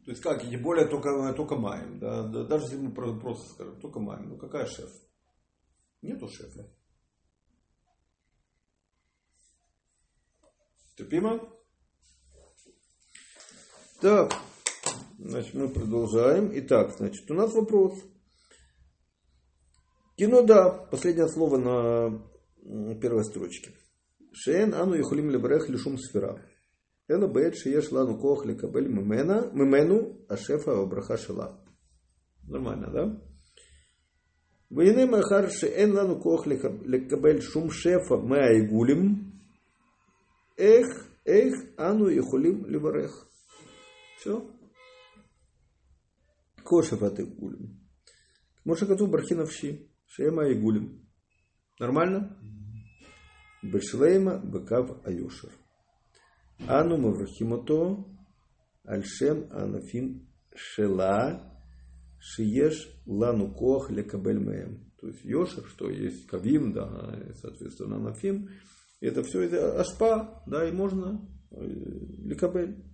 То 0.06 0.12
есть 0.12 0.24
как, 0.24 0.44
и 0.44 0.58
более 0.58 0.88
только, 0.88 1.34
только 1.34 1.56
маем, 1.56 2.00
да, 2.00 2.28
даже 2.28 2.66
если 2.66 2.78
мы 2.78 2.92
просто 2.92 3.48
скажем, 3.54 3.80
только 3.80 4.00
маем, 4.00 4.30
ну 4.30 4.38
какая 4.38 4.66
шеф? 4.66 4.90
Нету 6.02 6.28
шефа. 6.28 6.68
Терпимо? 10.98 11.40
Так, 14.02 14.34
значит, 15.20 15.54
мы 15.54 15.70
продолжаем. 15.70 16.50
Итак, 16.56 16.96
значит, 16.98 17.30
у 17.30 17.36
нас 17.36 17.54
вопрос. 17.54 17.94
Кино, 20.16 20.42
да, 20.42 20.72
последнее 20.72 21.28
слово 21.28 21.58
на 21.58 22.96
первой 23.00 23.24
строчке. 23.24 23.76
Шен 24.34 24.74
ану 24.74 24.96
яхулим 24.96 25.30
лебрех 25.30 25.70
лишум 25.70 26.00
сфера. 26.00 26.44
Эла 27.08 27.28
бет 27.28 27.56
шиеш 27.56 27.92
лану 27.92 28.18
кох 28.18 28.44
лекабель 28.44 28.88
мемена, 28.88 29.52
мемену 29.54 30.26
ашефа 30.28 30.82
абраха 30.82 31.18
шела. 31.18 31.64
Нормально, 32.48 32.90
да? 32.92 33.22
Войны 34.72 35.06
махар 35.06 35.52
шеен 35.52 35.94
лану 35.94 36.20
кох 36.20 36.48
лекабель 36.48 37.44
шум 37.44 37.70
шефа 37.70 38.18
мы 38.18 38.40
айгулим. 38.40 39.44
Эх, 40.58 40.88
эх, 41.24 41.54
ану 41.78 42.08
и 42.08 42.20
хулим 42.20 42.66
либарех. 42.66 43.28
Все. 44.22 44.48
Кошев 46.64 47.02
от 47.02 47.20
гулим. 47.20 47.82
Может, 48.64 48.88
коту 48.88 49.08
бархиновщи. 49.08 49.90
Шема 50.06 50.48
и 50.48 50.54
гулим. 50.54 51.08
Нормально? 51.80 52.38
Бешлейма 53.64 54.38
бекав 54.38 55.04
аюшер. 55.08 55.50
Ану 56.68 56.98
маврахимото 56.98 58.06
альшем 58.84 59.48
анафим 59.52 60.28
шела 60.54 61.58
шиеш 62.20 62.76
лану 63.08 63.52
кох 63.56 63.90
лекабель 63.90 64.38
меем. 64.38 64.92
То 65.00 65.08
есть 65.08 65.26
Йошер, 65.26 65.66
что 65.66 65.90
есть 65.90 66.28
кавим, 66.28 66.74
да, 66.74 67.34
соответственно, 67.42 67.96
анафим, 67.96 68.50
это 69.00 69.24
все 69.24 69.42
это 69.42 69.80
ашпа, 69.80 70.44
да, 70.46 70.70
и 70.70 70.72
можно 70.72 71.28
Ликабель. 71.50 72.91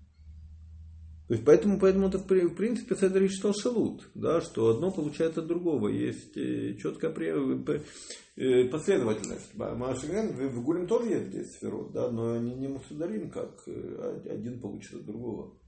То 1.27 1.33
есть 1.33 1.45
поэтому, 1.45 1.77
поэтому 1.77 2.07
это 2.07 2.19
в 2.19 2.55
принципе 2.55 2.95
Седер 2.95 3.29
считал 3.29 3.53
шалут, 3.53 4.09
да, 4.15 4.39
что 4.39 4.69
одно 4.69 4.91
получает 4.91 5.37
от 5.37 5.45
другого. 5.45 5.89
Есть 5.89 6.37
э, 6.37 6.75
четкая 6.75 7.13
э, 7.13 8.69
последовательность. 8.69 9.53
Машиген, 9.55 10.49
в 10.49 10.63
Гулем 10.63 10.87
тоже 10.87 11.09
есть 11.09 11.31
10 11.31 11.51
сферот, 11.51 11.91
да, 11.91 12.09
но 12.09 12.31
они 12.31 12.55
не 12.55 12.69
мусударим, 12.69 13.29
как 13.29 13.61
э, 13.67 14.21
один 14.29 14.61
получит 14.61 14.93
от 14.93 15.05
другого. 15.05 15.59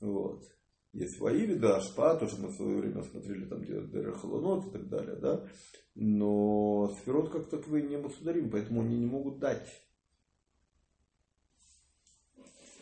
Вот. 0.00 0.44
Есть 0.92 1.18
Ваиви, 1.18 1.54
да, 1.54 1.78
Ашпа, 1.78 2.14
тоже 2.16 2.36
мы 2.38 2.48
в 2.48 2.54
свое 2.54 2.78
время 2.78 3.02
смотрели 3.02 3.46
там, 3.46 3.62
где 3.62 3.80
Дерехолонот 3.80 4.68
и 4.68 4.70
так 4.70 4.88
далее, 4.88 5.16
да. 5.16 5.48
Но 5.96 6.94
сферот 7.00 7.30
как 7.30 7.48
таковые 7.48 7.88
не 7.88 7.96
мусударим, 7.96 8.50
поэтому 8.50 8.82
они 8.82 8.98
не 8.98 9.06
могут 9.06 9.40
дать 9.40 9.68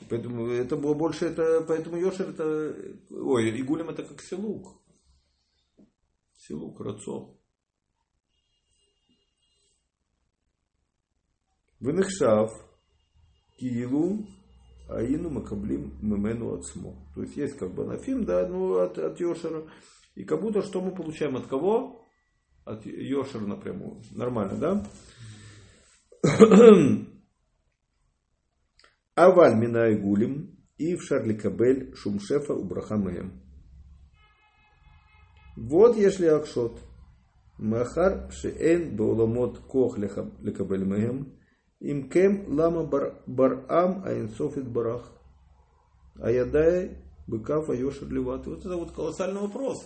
Поэтому 0.09 0.49
это 0.49 0.77
было 0.77 0.95
больше, 0.95 1.27
это, 1.27 1.63
поэтому 1.67 1.97
Йошер 1.99 2.31
это, 2.31 2.75
ой, 3.11 3.61
Игулем 3.61 3.91
это 3.91 4.05
как 4.05 4.23
Силук. 4.23 4.81
Силук, 6.37 6.81
Рацо. 6.81 7.39
Венехшав, 11.81 12.53
Киилу, 13.59 14.27
Аину 14.89 15.31
Макаблим 15.31 15.99
Мемену 16.01 16.55
Ацмо. 16.55 16.97
То 17.15 17.23
есть 17.23 17.37
есть 17.37 17.59
как 17.59 17.75
бы 17.75 17.85
нафим, 17.85 18.25
да, 18.25 18.49
ну 18.49 18.79
от, 18.79 18.99
от 18.99 19.21
Йошера. 19.21 19.71
И 20.15 20.25
как 20.25 20.41
будто 20.41 20.63
что 20.63 20.81
мы 20.81 20.95
получаем 20.95 21.37
от 21.37 21.47
кого? 21.47 22.05
От 22.65 22.85
Йошера 22.87 23.47
напрямую. 23.47 24.01
Нормально, 24.13 24.57
да? 24.57 24.85
Аваль 29.19 29.57
Минай 29.57 29.97
Гулим 29.97 30.57
и 30.77 30.95
в 30.95 31.03
Шарликабель 31.03 31.93
Шумшефа 31.97 32.55
Убрахамеем. 32.55 33.43
Вот 35.57 35.97
если 35.97 36.27
Акшот. 36.27 36.79
Махар 37.59 38.31
Шеэн 38.31 38.97
Бауламот 38.97 39.59
Кох 39.67 39.99
Лекабель. 39.99 41.35
Им 41.81 42.09
кем 42.09 42.45
лама 42.47 42.85
барам 42.85 44.05
аинсофит 44.05 44.69
барах. 44.69 45.13
Аядай 46.21 47.03
быкав 47.27 47.71
айошер 47.71 48.09
леват. 48.09 48.47
Вот 48.47 48.61
это 48.61 48.77
вот 48.77 48.93
колоссальный 48.93 49.41
вопрос. 49.41 49.85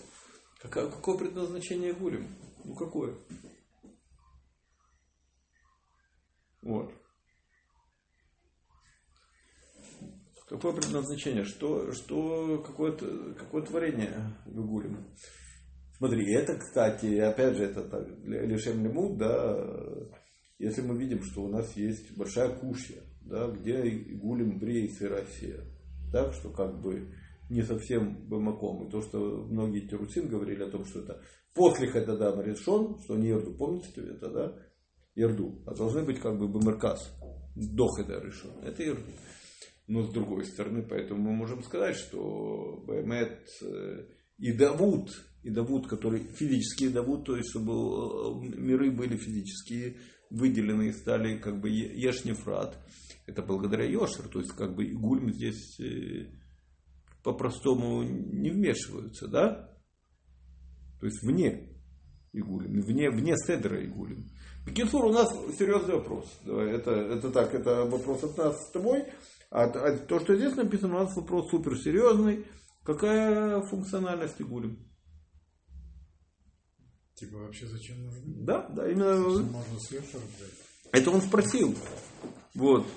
Какое, 0.61 0.91
какое 0.91 1.17
предназначение 1.17 1.93
гулим? 1.93 2.27
Ну 2.63 2.75
какое? 2.75 3.15
Вот. 6.61 6.93
Какое 10.53 10.73
предназначение? 10.73 11.45
Что, 11.45 11.91
что 11.93 12.63
какое, 12.63 12.91
какое 12.91 13.63
творение 13.63 14.13
выгулим? 14.45 15.07
Смотри, 15.97 16.31
это, 16.31 16.55
кстати, 16.59 17.17
опять 17.17 17.57
же, 17.57 17.63
это 17.63 17.83
так, 17.89 18.07
лишем 18.23 18.85
лимут, 18.85 19.17
да, 19.17 19.65
если 20.59 20.83
мы 20.83 20.95
видим, 20.95 21.23
что 21.23 21.41
у 21.41 21.47
нас 21.47 21.75
есть 21.75 22.15
большая 22.15 22.49
кушья, 22.49 23.01
да, 23.21 23.47
где 23.47 23.81
гулим 24.13 24.59
брейс 24.59 25.01
и 25.01 25.07
Россия, 25.07 25.59
так, 26.11 26.35
что 26.35 26.51
как 26.51 26.79
бы 26.81 27.11
не 27.49 27.63
совсем 27.63 28.27
бамаком. 28.27 28.85
И 28.85 28.91
то, 28.91 29.01
что 29.01 29.47
многие 29.49 29.87
терусин 29.87 30.27
говорили 30.27 30.61
о 30.61 30.69
том, 30.69 30.85
что 30.85 30.99
это 30.99 31.19
после 31.55 31.87
Хададама 31.87 32.43
решен, 32.43 32.99
что 33.03 33.15
не 33.15 33.29
Ерду, 33.29 33.55
помните 33.55 34.01
это, 34.01 34.29
да? 34.29 34.55
Ерду. 35.15 35.63
А 35.65 35.73
должны 35.73 36.03
быть 36.03 36.19
как 36.19 36.37
бы 36.37 36.47
бамаркас. 36.47 37.11
До 37.55 37.87
Хада 37.87 38.19
решен. 38.19 38.51
Это 38.63 38.83
Ерду. 38.83 39.11
Но 39.87 40.03
с 40.03 40.11
другой 40.11 40.45
стороны, 40.45 40.81
поэтому 40.81 41.21
мы 41.21 41.35
можем 41.35 41.61
сказать, 41.63 41.97
что 41.97 42.83
Баймет 42.87 43.47
э, 43.61 44.05
и 44.37 44.53
Давуд, 44.53 45.09
и 45.43 45.49
Давуд, 45.49 45.87
который 45.87 46.23
физический 46.23 46.87
Давуд, 46.87 47.25
то 47.25 47.35
есть 47.35 47.49
чтобы 47.49 47.73
э, 47.73 48.59
миры 48.59 48.91
были 48.91 49.17
физические, 49.17 49.97
выделены 50.29 50.87
и 50.87 50.93
стали 50.93 51.37
как 51.37 51.59
бы 51.59 51.69
Ешнефрат. 51.69 52.77
Это 53.25 53.41
благодаря 53.41 53.85
Йошер, 53.85 54.27
то 54.29 54.39
есть 54.39 54.51
как 54.51 54.75
бы 54.75 54.85
Игульм 54.85 55.31
здесь 55.31 55.79
э, 55.79 56.31
по-простому 57.23 58.03
не 58.03 58.51
вмешиваются, 58.51 59.27
да? 59.27 59.69
То 60.99 61.07
есть 61.07 61.21
вне 61.23 61.69
Игулим, 62.33 62.81
вне, 62.81 63.09
вне 63.11 63.35
Седра 63.37 63.83
Игулим. 63.83 64.25
Бекинфур, 64.65 65.05
у 65.05 65.13
нас 65.13 65.29
серьезный 65.57 65.95
вопрос. 65.95 66.25
Это, 66.45 66.91
это 66.91 67.29
так, 67.29 67.53
это 67.53 67.85
вопрос 67.85 68.23
от 68.23 68.37
нас 68.37 68.67
с 68.67 68.71
тобой. 68.71 69.03
А, 69.53 69.65
а 69.65 69.97
то, 69.99 70.19
что 70.19 70.35
здесь 70.35 70.55
написано, 70.55 70.95
у 70.95 70.99
нас 71.03 71.15
вопрос 71.15 71.51
суперсерьезный. 71.51 72.47
Какая 72.83 73.61
функциональность 73.61 74.41
игулим? 74.41 74.79
Типа 77.13 77.37
вообще 77.37 77.67
зачем 77.67 78.03
нужно? 78.03 78.45
Да, 78.45 78.67
да, 78.69 78.89
именно. 78.89 79.15
Можно 79.19 79.79
сверху 79.79 80.17
Это 80.91 81.11
он 81.11 81.21
спросил. 81.21 81.75
Вот. 82.55 82.87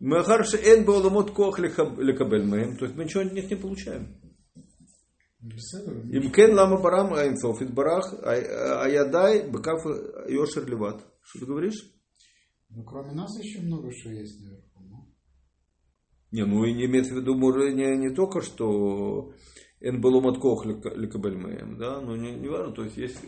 Махарши 0.00 0.56
эн 0.56 0.84
бауламот 0.84 1.30
кох 1.30 1.60
лекабель 1.60 2.44
мэм. 2.44 2.76
То 2.76 2.86
есть 2.86 2.96
мы 2.96 3.04
ничего 3.04 3.22
от 3.22 3.32
них 3.32 3.48
не 3.48 3.56
получаем. 3.56 4.20
Им 5.40 6.32
кен 6.32 6.54
лама 6.54 6.80
барам 6.80 7.14
айнцов 7.14 7.62
из 7.62 7.70
барах 7.70 8.12
аядай 8.24 9.48
бекаф 9.48 9.84
йошер 10.28 10.68
леват. 10.68 11.06
Что 11.22 11.38
ты 11.38 11.46
говоришь? 11.46 11.80
Ну, 12.70 12.82
кроме 12.82 13.12
нас 13.12 13.38
еще 13.38 13.60
много 13.60 13.92
что 13.92 14.10
есть, 14.10 14.40
наверное. 14.40 14.59
Не, 16.32 16.44
ну 16.44 16.64
и 16.64 16.72
имеется 16.84 17.14
в 17.14 17.18
виду 17.18 17.34
не, 17.34 17.96
не 17.96 18.10
только, 18.10 18.40
что 18.40 19.32
энбаломаткох 19.80 20.64
лекабельмеем, 20.64 21.76
да, 21.76 22.00
но 22.00 22.16
не, 22.16 22.32
не 22.32 22.48
важно, 22.48 22.72
то 22.72 22.84
есть 22.84 22.96
есть 22.96 23.18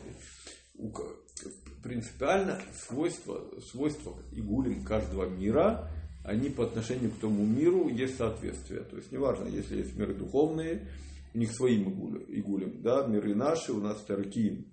принципиально 1.82 2.60
свойства, 2.74 3.42
свойства 3.70 4.14
игулим 4.32 4.84
каждого 4.84 5.28
мира, 5.28 5.90
они 6.24 6.48
по 6.50 6.64
отношению 6.64 7.10
к 7.10 7.18
тому 7.18 7.44
миру 7.44 7.88
есть 7.88 8.16
соответствие. 8.16 8.82
То 8.82 8.96
есть 8.96 9.10
неважно, 9.10 9.48
если 9.48 9.78
есть 9.78 9.96
миры 9.96 10.14
духовные, 10.14 10.88
у 11.34 11.38
них 11.38 11.50
своим 11.52 12.16
игулим, 12.28 12.82
да, 12.82 13.06
миры 13.06 13.34
наши, 13.34 13.72
у 13.72 13.80
нас 13.80 14.00
тараким. 14.02 14.72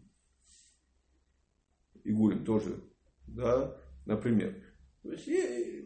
Игулим 2.04 2.46
тоже, 2.46 2.84
да, 3.28 3.76
например. 4.06 4.56
То 5.02 5.12
есть, 5.12 5.28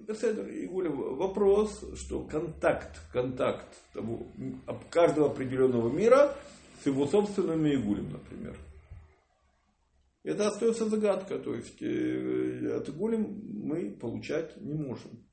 и, 0.07 0.65
Игуля, 0.65 0.89
вопрос, 0.89 1.83
что 1.95 2.23
контакт, 2.25 2.99
контакт 3.11 3.67
того, 3.93 4.27
каждого 4.89 5.31
определенного 5.31 5.89
мира 5.89 6.35
с 6.81 6.85
его 6.85 7.07
собственными 7.07 7.75
Игулем, 7.75 8.11
например. 8.11 8.57
Это 10.23 10.47
остается 10.47 10.87
загадка, 10.87 11.37
то 11.37 11.53
есть 11.53 11.81
э, 11.81 12.77
от 12.77 12.87
Игулем 12.89 13.41
мы 13.67 13.91
получать 13.91 14.55
не 14.61 14.73
можем. 14.73 15.25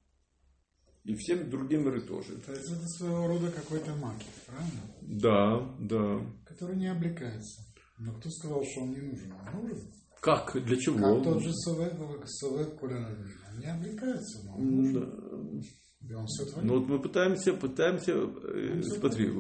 И 1.05 1.15
всем 1.15 1.49
другим 1.49 1.85
миры 1.85 2.03
тоже. 2.03 2.37
То 2.39 2.53
есть 2.53 2.71
это 2.71 2.87
своего 2.87 3.27
рода 3.27 3.51
какой-то 3.51 3.95
маки, 3.97 4.27
правильно? 4.47 4.81
Да, 5.01 5.77
да. 5.79 6.21
Который 6.45 6.77
не 6.77 6.89
облекается. 6.89 7.63
Но 7.99 8.13
кто 8.15 8.29
сказал, 8.31 8.63
что 8.65 8.83
он 8.83 8.91
не 8.91 9.01
нужен? 9.01 9.33
Он 9.55 9.63
нужен. 9.63 9.93
Как? 10.21 10.53
Для 10.65 10.77
чего? 10.77 11.17
Как 11.17 11.25
тот 11.25 11.43
же 11.43 11.53
Совет, 11.53 11.95
Совет 12.27 12.75
Кулинарный 12.79 13.33
не 13.59 13.67
облекается, 13.67 14.45
но 14.45 14.57
он 14.57 14.93
да. 14.93 16.09
И 16.09 16.13
он 16.15 16.27
все 16.27 16.45
творит. 16.47 16.69
Ну 16.69 16.79
вот 16.79 16.89
мы 16.89 16.99
пытаемся, 16.99 17.53
пытаемся, 17.53 18.13
э, 18.13 18.83
смотри, 18.83 19.33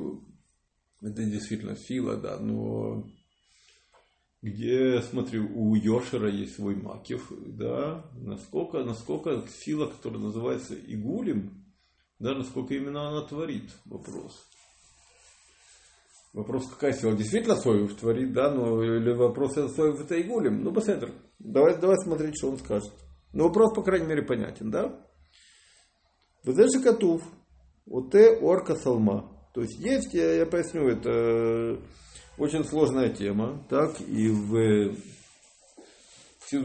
это 1.02 1.24
действительно 1.24 1.76
сила, 1.76 2.16
да, 2.16 2.38
но 2.38 3.06
где, 4.42 5.00
смотри, 5.02 5.38
у 5.38 5.74
Йошера 5.74 6.30
есть 6.30 6.56
свой 6.56 6.74
Макев, 6.74 7.30
да, 7.30 8.04
насколько, 8.14 8.84
насколько 8.84 9.46
сила, 9.48 9.86
которая 9.86 10.20
называется 10.20 10.74
Игулем, 10.74 11.64
да, 12.18 12.34
насколько 12.34 12.74
именно 12.74 13.08
она 13.08 13.22
творит, 13.22 13.70
вопрос. 13.86 14.49
Вопрос, 16.32 16.68
какая 16.68 16.92
сила 16.92 17.12
действительно 17.16 17.56
Соев 17.56 17.94
творит, 17.96 18.32
да, 18.32 18.50
ну, 18.50 18.82
или 18.82 19.12
вопрос, 19.12 19.56
это 19.56 19.68
Соев 19.68 20.00
это 20.00 20.20
Игулем, 20.20 20.62
ну, 20.62 20.70
Баседр, 20.70 21.12
давай, 21.40 21.76
давай 21.76 21.96
смотреть, 21.96 22.36
что 22.38 22.50
он 22.50 22.58
скажет. 22.58 22.92
Ну, 23.32 23.44
вопрос, 23.44 23.74
по 23.74 23.82
крайней 23.82 24.06
мере, 24.06 24.22
понятен, 24.22 24.70
да? 24.70 25.04
Везеши 26.44 26.82
Катув, 26.82 27.22
Оте 27.90 28.38
Орка 28.40 28.76
Салма. 28.76 29.36
То 29.54 29.62
есть 29.62 29.78
есть, 29.80 30.14
я, 30.14 30.34
я 30.34 30.46
поясню, 30.46 30.88
это 30.88 31.80
очень 32.38 32.64
сложная 32.64 33.10
тема, 33.10 33.66
так, 33.68 34.00
и 34.00 34.28
в 34.28 34.94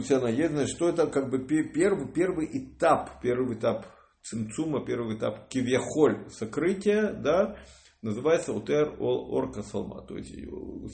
вся 0.02 0.20
наедность, 0.20 0.76
что 0.76 0.90
это 0.90 1.08
как 1.08 1.30
бы 1.30 1.40
первый, 1.40 2.08
первый 2.12 2.50
этап, 2.52 3.22
первый 3.22 3.58
этап 3.58 3.86
цимцума, 4.24 4.84
первый 4.84 5.18
этап 5.18 5.48
кивьяхоль, 5.48 6.30
сокрытия, 6.32 7.14
да, 7.14 7.58
называется 8.06 8.54
утер 8.54 8.96
орка 9.00 9.64
салма. 9.64 10.02
То 10.02 10.18
есть 10.18 10.34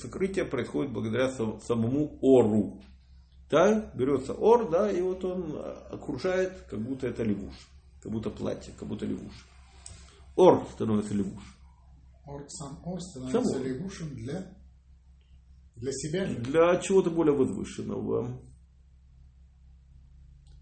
сокрытие 0.02 0.46
происходит 0.46 0.94
благодаря 0.94 1.30
самому 1.30 2.18
ору. 2.22 2.82
Да, 3.50 3.92
берется 3.96 4.34
ор, 4.34 4.70
да, 4.70 4.90
и 4.90 5.02
вот 5.02 5.26
он 5.26 5.62
окружает, 5.92 6.54
как 6.70 6.80
будто 6.80 7.08
это 7.08 7.24
лягуш. 7.24 7.54
как 8.02 8.12
будто 8.12 8.30
платье, 8.30 8.74
как 8.80 8.88
будто 8.88 9.06
левуш. 9.06 9.46
Ор 10.38 10.66
становится 10.74 11.14
левуш. 11.14 11.44
Ор, 12.26 12.46
сам 12.48 12.80
ор 12.86 13.02
становится 13.02 13.44
Сам 13.44 13.62
лягушем 13.62 14.16
для, 14.16 14.56
для 15.76 15.92
себя. 15.92 16.26
Для 16.34 16.78
чего-то 16.78 17.10
более 17.10 17.36
возвышенного. 17.36 18.42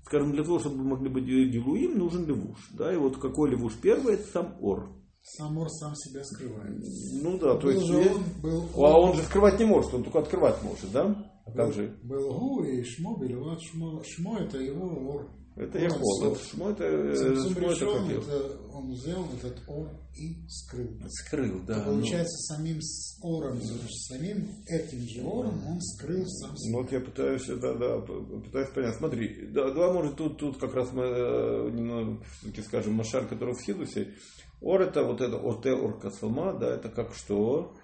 Скажем, 0.06 0.32
для 0.32 0.44
того, 0.44 0.58
чтобы 0.58 0.78
мы 0.78 0.86
могли 0.86 1.10
быть 1.10 1.26
гилуим, 1.26 2.00
нужен 2.00 2.26
левуш. 2.26 2.58
Да? 2.72 2.92
И 2.92 2.98
вот 2.98 3.20
какой 3.20 3.52
левуш 3.52 3.76
первый, 3.80 4.16
это 4.16 4.28
сам 4.32 4.58
ор. 4.60 4.99
Сам 5.22 5.58
ор 5.58 5.70
сам 5.70 5.96
себя 5.96 6.24
скрывает. 6.24 6.82
Ну 7.22 7.38
да, 7.38 7.56
то 7.56 7.68
был 7.68 7.72
есть... 7.72 7.86
же 7.86 7.98
он, 7.98 8.24
был 8.42 8.70
А 8.76 9.00
он 9.00 9.16
же 9.16 9.24
скрывать 9.24 9.60
не 9.60 9.66
может, 9.66 9.94
он 9.94 10.04
только 10.04 10.20
открывать 10.20 10.62
может, 10.64 10.92
да? 10.92 11.16
А 11.46 11.52
как 11.52 11.74
же? 11.74 11.98
Был 12.04 12.34
Гу 12.38 12.64
и 12.64 12.84
Шмо. 12.84 13.16
Вот 13.16 13.62
Шмо, 13.62 14.02
Шмо 14.04 14.40
это 14.40 14.58
его 14.58 15.14
ор. 15.14 15.30
Это 15.56 15.78
Ор 15.78 15.84
Яхол, 15.84 16.24
отцов. 16.24 16.38
это 16.38 16.50
Шмо, 16.50 16.70
это, 16.70 16.84
э, 16.84 17.16
Шмо, 17.16 17.52
это 17.52 17.60
решен, 17.60 18.04
как 18.04 18.12
его? 18.12 18.22
это 18.22 18.60
он 18.80 18.92
взял 18.92 19.26
этот 19.36 19.62
ор 19.68 19.90
и 20.16 20.48
скрыл. 20.48 20.88
Скрыл, 21.10 21.60
да. 21.66 21.76
То 21.84 21.92
ну. 21.92 21.96
получается, 21.98 22.56
самим 22.56 22.82
с 22.82 23.20
ором, 23.22 23.60
самим 24.08 24.48
этим 24.68 25.00
же 25.08 25.22
ором 25.24 25.62
он 25.68 25.82
скрыл 25.82 26.26
сам 26.26 26.52
Ну, 26.52 26.58
себя. 26.58 26.78
вот 26.78 26.92
я 26.92 27.00
пытаюсь, 27.02 27.46
да, 27.48 27.74
да, 27.74 28.00
пытаюсь 28.00 28.70
понять. 28.70 28.96
Смотри, 28.96 29.48
да, 29.52 29.72
давай, 29.72 29.94
может, 29.94 30.16
тут, 30.16 30.38
тут 30.38 30.58
как 30.58 30.74
раз 30.74 30.92
мы 30.94 31.04
э, 31.04 31.70
немного, 31.72 32.24
все-таки 32.40 32.62
скажем, 32.62 32.94
Машар, 32.94 33.28
который 33.28 33.54
в 33.54 33.62
Хидусе. 33.62 34.14
Ор 34.62 34.82
это 34.82 35.04
вот 35.04 35.22
это 35.22 35.38
Оте 35.38 35.72
Ор 35.74 36.00
Касалма, 36.00 36.54
да, 36.54 36.76
это 36.76 36.90
как 36.90 37.14
что? 37.14 37.76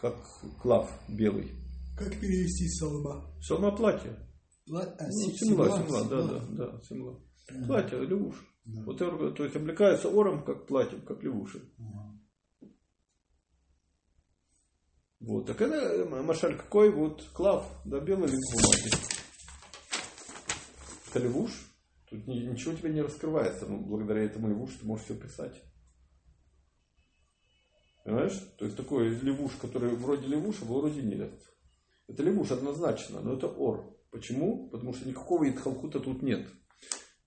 Как 0.00 0.16
клав 0.60 0.90
белый. 1.08 1.52
Как 1.96 2.18
перевести 2.18 2.68
салма? 2.68 3.24
Салма 3.40 3.70
платье. 3.76 4.16
Пла- 4.68 4.94
а, 4.98 5.04
Ну, 5.06 5.30
семла, 5.32 5.68
семла, 5.78 6.04
да, 6.04 6.22
да, 6.22 6.40
да, 6.50 6.80
семла. 6.82 7.20
Платье, 7.66 8.04
левуш. 8.04 8.34
Вот 8.64 9.00
ор, 9.02 9.32
то 9.34 9.44
есть 9.44 9.56
облекается 9.56 10.08
ором, 10.08 10.44
как 10.44 10.66
платьем, 10.66 11.02
как 11.02 11.22
левуши. 11.22 11.62
Вот, 15.20 15.46
так 15.46 15.60
это 15.60 16.04
Машаль 16.22 16.56
какой? 16.56 16.90
Вот 16.90 17.22
клав, 17.32 17.64
да, 17.84 18.00
белый 18.00 18.28
бумаги. 18.28 18.90
Это 21.10 21.18
левуш. 21.20 21.52
Тут 22.12 22.26
ни- 22.26 22.40
ничего 22.46 22.74
тебе 22.74 22.90
не 22.90 23.00
раскрывается. 23.00 23.64
Ну, 23.64 23.80
благодаря 23.80 24.22
этому 24.22 24.46
левуш 24.46 24.74
ты 24.74 24.84
можешь 24.84 25.06
все 25.06 25.14
писать. 25.14 25.62
Понимаешь? 28.04 28.38
То 28.58 28.66
есть 28.66 28.76
такой 28.76 29.08
левуш, 29.08 29.52
который 29.52 29.96
вроде 29.96 30.26
левуша, 30.26 30.66
вроде 30.66 31.02
нет. 31.02 31.32
Это 32.08 32.22
левуш 32.22 32.50
однозначно, 32.50 33.22
но 33.22 33.32
это 33.32 33.46
ор. 33.46 33.96
Почему? 34.10 34.68
Потому 34.68 34.92
что 34.92 35.08
никакого 35.08 35.48
итхалкута 35.48 36.00
тут 36.00 36.20
нет. 36.20 36.46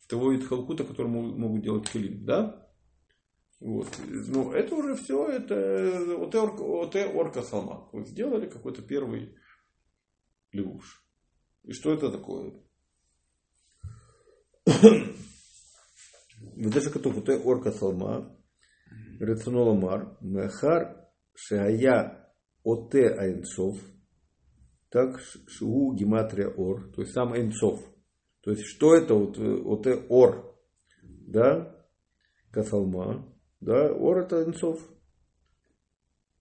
Того 0.07 0.35
итхалкута, 0.35 0.83
который 0.83 1.07
могут 1.07 1.63
делать 1.63 1.89
килим, 1.89 2.23
да? 2.23 2.69
Вот. 3.59 3.87
Ну, 4.07 4.51
это 4.51 4.75
уже 4.75 4.93
все, 4.93 5.27
это 5.29 6.15
ОТ, 6.15 6.35
ОТ 6.35 6.95
орка 7.15 7.41
салма. 7.41 7.89
Вот 7.91 8.07
сделали 8.07 8.47
какой-то 8.47 8.83
первый 8.83 9.35
левуш. 10.51 11.03
И 11.63 11.71
что 11.71 11.91
это 11.91 12.11
такое? 12.11 12.53
Даже 16.56 16.90
כתוב 16.90 17.18
ОТ 17.18 17.28
орка 17.44 17.72
салма, 17.72 18.30
רצונו 19.20 19.64
לומר, 19.64 19.96
מאחר 20.22 20.78
שהיה 21.36 22.08
ОТ 22.64 22.94
האינסוף, 22.94 23.90
так 24.90 25.20
שהוא 25.48 25.94
гематрия 25.96 26.48
ор, 26.48 26.90
то 26.94 27.02
есть 27.02 27.12
сам 27.12 27.32
Эйнцов. 27.34 27.80
То 28.42 28.50
есть 28.50 28.64
что 28.64 28.94
это 28.96 29.14
вот, 29.14 29.38
э, 29.38 29.62
вот 29.62 29.86
э, 29.86 30.04
ор, 30.08 30.58
да, 31.02 31.76
касалма, 32.50 33.24
да, 33.60 33.92
ор 33.92 34.18
это 34.18 34.42
Эйнцов 34.42 34.80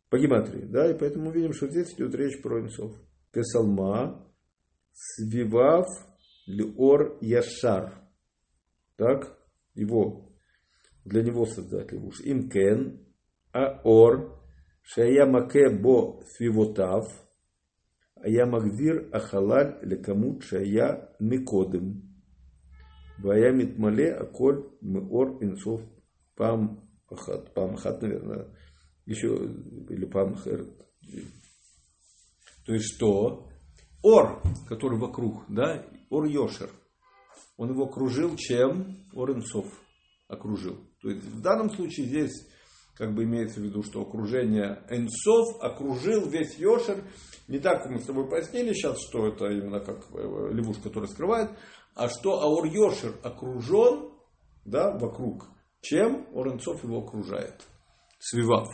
по 0.09 0.17
гематрии, 0.17 0.65
да, 0.65 0.89
и 0.89 0.97
поэтому 0.97 1.31
видим, 1.31 1.53
что 1.53 1.67
здесь 1.67 1.93
идет 1.93 2.15
речь 2.15 2.41
про 2.41 2.59
Эйнцов. 2.59 2.91
Касалма, 3.31 4.27
свивав 4.93 5.85
ор 6.77 7.19
яшар, 7.21 7.93
Так? 8.96 9.36
Его. 9.74 10.32
Для 11.04 11.22
него 11.22 11.46
создатель 11.46 11.98
муж. 11.98 12.20
Имкен. 12.24 13.00
Аор. 13.52 14.40
Шаямаке 14.82 15.70
бо 15.70 16.22
свивотав. 16.26 17.08
Аямагдир 18.16 19.08
ахалаль 19.12 19.78
лекамут 19.82 20.44
шая 20.44 21.14
микодым. 21.20 22.14
Вая 23.18 23.52
митмале 23.52 24.12
аколь 24.12 24.70
меор 24.80 25.42
инсов 25.42 25.80
пам 26.36 26.88
хат. 27.08 27.52
Пам 27.54 27.76
хат, 27.76 28.02
наверное. 28.02 28.46
Еще, 29.06 29.28
или 29.90 30.06
пам 30.06 30.36
хер 30.36 30.64
То 32.64 32.72
есть 32.72 32.94
что? 32.94 33.48
Ор, 34.02 34.42
который 34.68 34.98
вокруг, 34.98 35.44
да? 35.48 35.84
Ор 36.10 36.24
Йошер– 36.26 36.70
он 37.56 37.70
его 37.70 37.84
окружил 37.84 38.36
чем? 38.36 38.98
Ор 39.12 39.32
Инсов 39.32 39.66
окружил. 40.28 40.78
То 41.00 41.10
есть 41.10 41.24
в 41.24 41.40
данном 41.40 41.70
случае 41.70 42.06
здесь 42.06 42.32
как 42.96 43.14
бы 43.14 43.24
имеется 43.24 43.60
в 43.60 43.64
виду, 43.64 43.82
что 43.82 44.02
окружение 44.02 44.84
Энсов 44.88 45.60
окружил 45.60 46.28
весь 46.28 46.56
Йошер. 46.58 47.04
Не 47.48 47.58
так, 47.58 47.88
мы 47.90 47.98
с 47.98 48.06
тобой 48.06 48.28
пояснили 48.28 48.72
сейчас, 48.72 48.98
что 49.08 49.26
это 49.26 49.46
именно 49.46 49.80
как 49.80 50.04
э, 50.12 50.50
лягуш, 50.52 50.78
который 50.78 51.08
скрывает, 51.08 51.50
а 51.94 52.08
что 52.08 52.40
Аор 52.40 52.66
Йошер 52.66 53.14
окружен 53.22 54.10
да, 54.64 54.96
вокруг. 54.96 55.48
Чем 55.80 56.26
Ор 56.34 56.54
Энсов 56.54 56.82
его 56.82 57.00
окружает? 57.00 57.62
Свивав. 58.18 58.68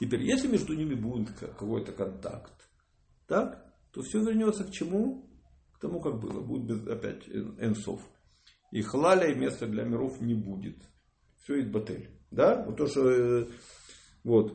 Теперь, 0.00 0.22
если 0.22 0.48
между 0.48 0.74
ними 0.74 0.94
будет 0.94 1.30
ка- 1.38 1.48
какой-то 1.48 1.92
контакт, 1.92 2.52
так, 3.26 3.64
то 3.92 4.02
все 4.02 4.20
вернется 4.20 4.64
к 4.64 4.70
чему? 4.70 5.27
Тому, 5.80 6.00
как 6.00 6.18
было. 6.20 6.40
Будет 6.40 6.66
без- 6.66 6.86
опять 6.88 7.28
эн- 7.28 7.56
энсов. 7.60 8.00
И 8.72 8.82
халаля 8.82 9.30
и 9.32 9.34
места 9.38 9.66
для 9.66 9.84
миров 9.84 10.20
не 10.20 10.34
будет. 10.34 10.76
Все 11.42 11.56
из 11.60 11.70
батель. 11.70 12.08
Да? 12.30 12.64
Вот 12.66 12.76
то, 12.76 12.86
что... 12.86 13.08
э, 13.10 13.46
Вот. 14.24 14.52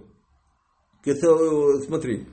Это, 1.06 1.28
э, 1.28 1.80
смотри. 1.86 2.26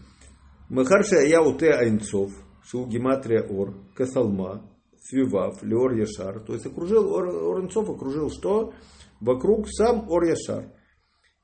Махарша 0.68 1.20
я 1.22 1.42
уте 1.42 1.70
айнцов, 1.70 2.30
шу 2.62 2.86
гематрия 2.86 3.42
ор, 3.42 3.74
касалма, 3.96 4.70
свивав, 5.00 5.62
леор 5.62 5.94
яшар. 5.94 6.40
То 6.40 6.52
есть 6.52 6.66
окружил, 6.66 7.12
ор, 7.12 7.28
оренцов 7.28 7.88
окружил 7.90 8.30
что? 8.30 8.72
Вокруг 9.20 9.68
сам 9.68 10.08
ор 10.08 10.24
яшар. 10.24 10.72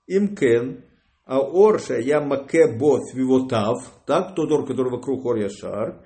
Имкен, 0.07 0.85
а 1.25 1.41
орша 1.41 1.99
я 1.99 2.21
маке 2.21 2.77
бо 2.79 3.01
свивотав, 3.11 4.05
так, 4.07 4.37
тот 4.37 4.53
ор, 4.53 4.65
который 4.67 4.93
вокруг 4.93 5.25
ор 5.25 5.37
яшар, 5.39 6.06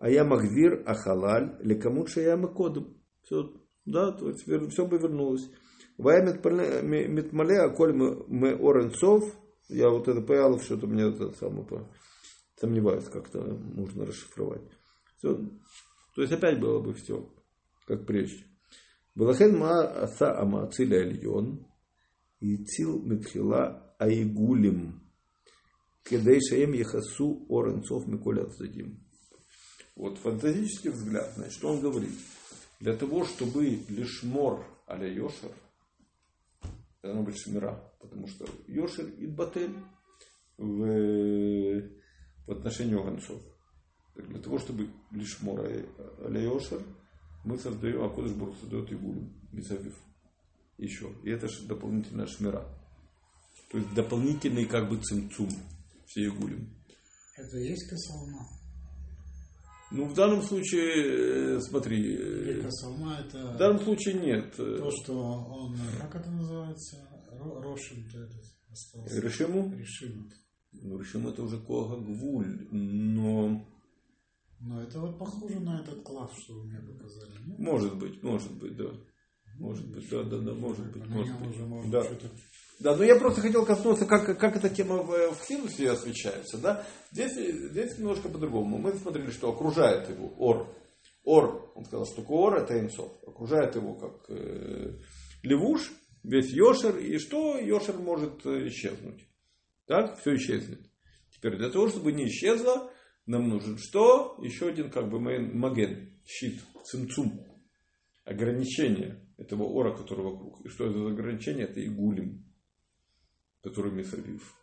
а 0.00 0.10
я 0.10 0.24
магдир 0.24 0.82
ахалаль, 0.86 1.56
лекамут 1.60 2.08
я 2.16 2.36
макодом. 2.36 2.96
Все, 3.22 3.52
да, 3.84 4.10
то 4.10 4.30
есть 4.30 4.42
все 4.72 4.86
бы 4.86 4.98
вернулось. 4.98 5.48
Вая 5.98 6.24
метмале, 6.24 7.60
а 7.60 7.68
коль 7.68 7.92
мы, 7.92 8.24
мы 8.26 8.48
оренцов, 8.54 9.22
я 9.68 9.90
вот 9.90 10.08
это 10.08 10.22
поялов, 10.22 10.64
что-то 10.64 10.86
мне 10.86 11.04
это 11.04 11.30
самое 11.32 11.66
сомневаюсь, 12.58 13.04
как-то 13.04 13.40
можно 13.40 14.06
расшифровать. 14.06 14.62
Все. 15.18 15.36
То 16.14 16.22
есть 16.22 16.32
опять 16.32 16.58
было 16.58 16.80
бы 16.80 16.94
все, 16.94 17.30
как 17.86 18.06
прежде. 18.06 18.44
Балахен 19.14 19.58
ма 19.58 19.82
аса 19.82 20.38
ама 20.38 20.64
ациля 20.64 21.00
альон, 21.00 21.66
Ицил 22.40 23.02
Митхила 23.02 23.94
Айгулим. 23.98 25.02
Кедей 26.04 26.40
Шаем 26.40 26.72
Яхасу 26.72 27.46
Оренцов 27.50 28.06
Миколя 28.06 28.46
Цадим. 28.46 29.09
Вот 30.00 30.16
фантастический 30.16 30.88
взгляд, 30.88 31.30
значит, 31.36 31.62
он 31.62 31.82
говорит? 31.82 32.14
Для 32.80 32.96
того, 32.96 33.26
чтобы 33.26 33.66
лишмор 33.90 34.66
аля 34.88 35.06
Йошер, 35.12 35.52
должно 37.02 37.22
быть 37.22 37.38
шмира, 37.38 37.78
потому 38.00 38.26
что 38.26 38.46
Йошер 38.66 39.08
и 39.18 39.26
Батель 39.26 39.76
в, 40.56 41.82
в 42.46 42.50
отношении 42.50 42.98
Оренцов. 42.98 43.42
Так 44.14 44.26
для 44.26 44.40
того, 44.40 44.58
чтобы 44.58 44.88
лишмор 45.10 45.60
аля 45.60 46.40
Йошер, 46.40 46.82
мы 47.44 47.58
создаем, 47.58 48.02
а 48.02 48.08
Кодыш 48.08 48.32
Бог 48.32 48.56
создает 48.56 48.90
Игулим, 48.90 49.38
Мисавив 49.52 49.98
еще. 50.78 51.12
И 51.24 51.28
это 51.28 51.46
же 51.46 51.66
дополнительная 51.66 52.26
шмира. 52.26 52.66
То 53.70 53.76
есть 53.76 53.92
дополнительный 53.92 54.64
как 54.64 54.88
бы 54.88 54.96
цимцум 55.02 55.50
все 56.06 56.24
игулим. 56.24 56.74
Это 57.36 57.58
есть 57.58 57.86
касалма. 57.86 58.59
Ну, 59.90 60.04
в 60.04 60.14
данном 60.14 60.42
случае, 60.42 61.56
э, 61.56 61.60
смотри, 61.60 61.98
Или 62.00 62.60
э, 62.60 62.62
касалма 62.62 63.18
это 63.18 63.54
в 63.54 63.56
данном 63.56 63.80
случае 63.82 64.14
нет. 64.14 64.54
то, 64.56 64.90
что 65.02 65.14
он, 65.18 65.76
как 66.00 66.14
это 66.14 66.30
называется, 66.30 66.96
Ро- 67.32 67.60
Рошин 67.60 68.06
остался. 68.70 69.20
Решиму? 69.20 69.74
Решим. 69.76 70.30
Ну, 70.72 70.98
Решиму 70.98 71.30
это 71.30 71.42
уже 71.42 71.58
кога 71.58 71.96
гвуль, 71.96 72.68
но 72.70 73.66
Но 74.60 74.80
это 74.80 75.00
вот 75.00 75.18
похоже 75.18 75.58
на 75.60 75.80
этот 75.80 76.02
клав, 76.04 76.32
что 76.38 76.54
вы 76.54 76.64
мне 76.66 76.78
показали. 76.78 77.32
Ну, 77.46 77.56
может 77.58 77.96
быть, 77.98 78.22
может 78.22 78.52
быть, 78.52 78.76
да. 78.76 78.90
Может 79.58 79.88
быть, 79.90 80.08
да, 80.08 80.22
да, 80.22 80.38
да, 80.38 80.54
может 80.54 80.90
быть, 80.92 81.06
может 81.08 81.36
быть. 81.40 81.90
Да. 81.90 82.02
Да, 82.80 82.96
но 82.96 83.04
я 83.04 83.16
просто 83.16 83.42
хотел 83.42 83.66
коснуться, 83.66 84.06
как, 84.06 84.38
как 84.38 84.56
эта 84.56 84.70
тема 84.70 85.02
в, 85.02 85.34
в 85.34 85.46
Хинусе 85.46 85.90
освещается. 85.90 86.56
Да? 86.56 86.86
Здесь, 87.12 87.34
здесь 87.34 87.98
немножко 87.98 88.30
по-другому. 88.30 88.78
Мы 88.78 88.94
смотрели, 88.94 89.30
что 89.30 89.50
окружает 89.50 90.08
его 90.08 90.32
Ор. 90.38 90.74
Ор, 91.22 91.70
он 91.74 91.84
сказал, 91.84 92.06
что 92.06 92.22
Ор 92.22 92.56
это 92.56 92.80
Инсов. 92.80 93.12
Окружает 93.26 93.76
его 93.76 93.94
как 93.94 94.30
э, 94.30 94.94
левуш, 95.42 95.92
весь 96.22 96.50
Йошер. 96.54 96.96
И 96.96 97.18
что 97.18 97.58
Йошер 97.58 97.98
может 97.98 98.46
э, 98.46 98.68
исчезнуть? 98.68 99.28
Так, 99.86 100.18
все 100.18 100.36
исчезнет. 100.36 100.80
Теперь 101.32 101.58
для 101.58 101.68
того, 101.68 101.88
чтобы 101.88 102.12
не 102.12 102.28
исчезло, 102.28 102.90
нам 103.26 103.46
нужен 103.50 103.76
что? 103.76 104.38
Еще 104.42 104.68
один 104.68 104.90
как 104.90 105.10
бы 105.10 105.20
маген, 105.20 106.18
щит, 106.24 106.62
цимцум. 106.84 107.46
Ограничение 108.24 109.22
этого 109.36 109.64
ора, 109.64 109.94
который 109.94 110.24
вокруг. 110.24 110.64
И 110.64 110.68
что 110.70 110.86
это 110.86 110.98
за 110.98 111.08
ограничение? 111.08 111.66
Это 111.66 111.84
игулим 111.84 112.49
который 113.62 113.92
Месавив. 113.92 114.54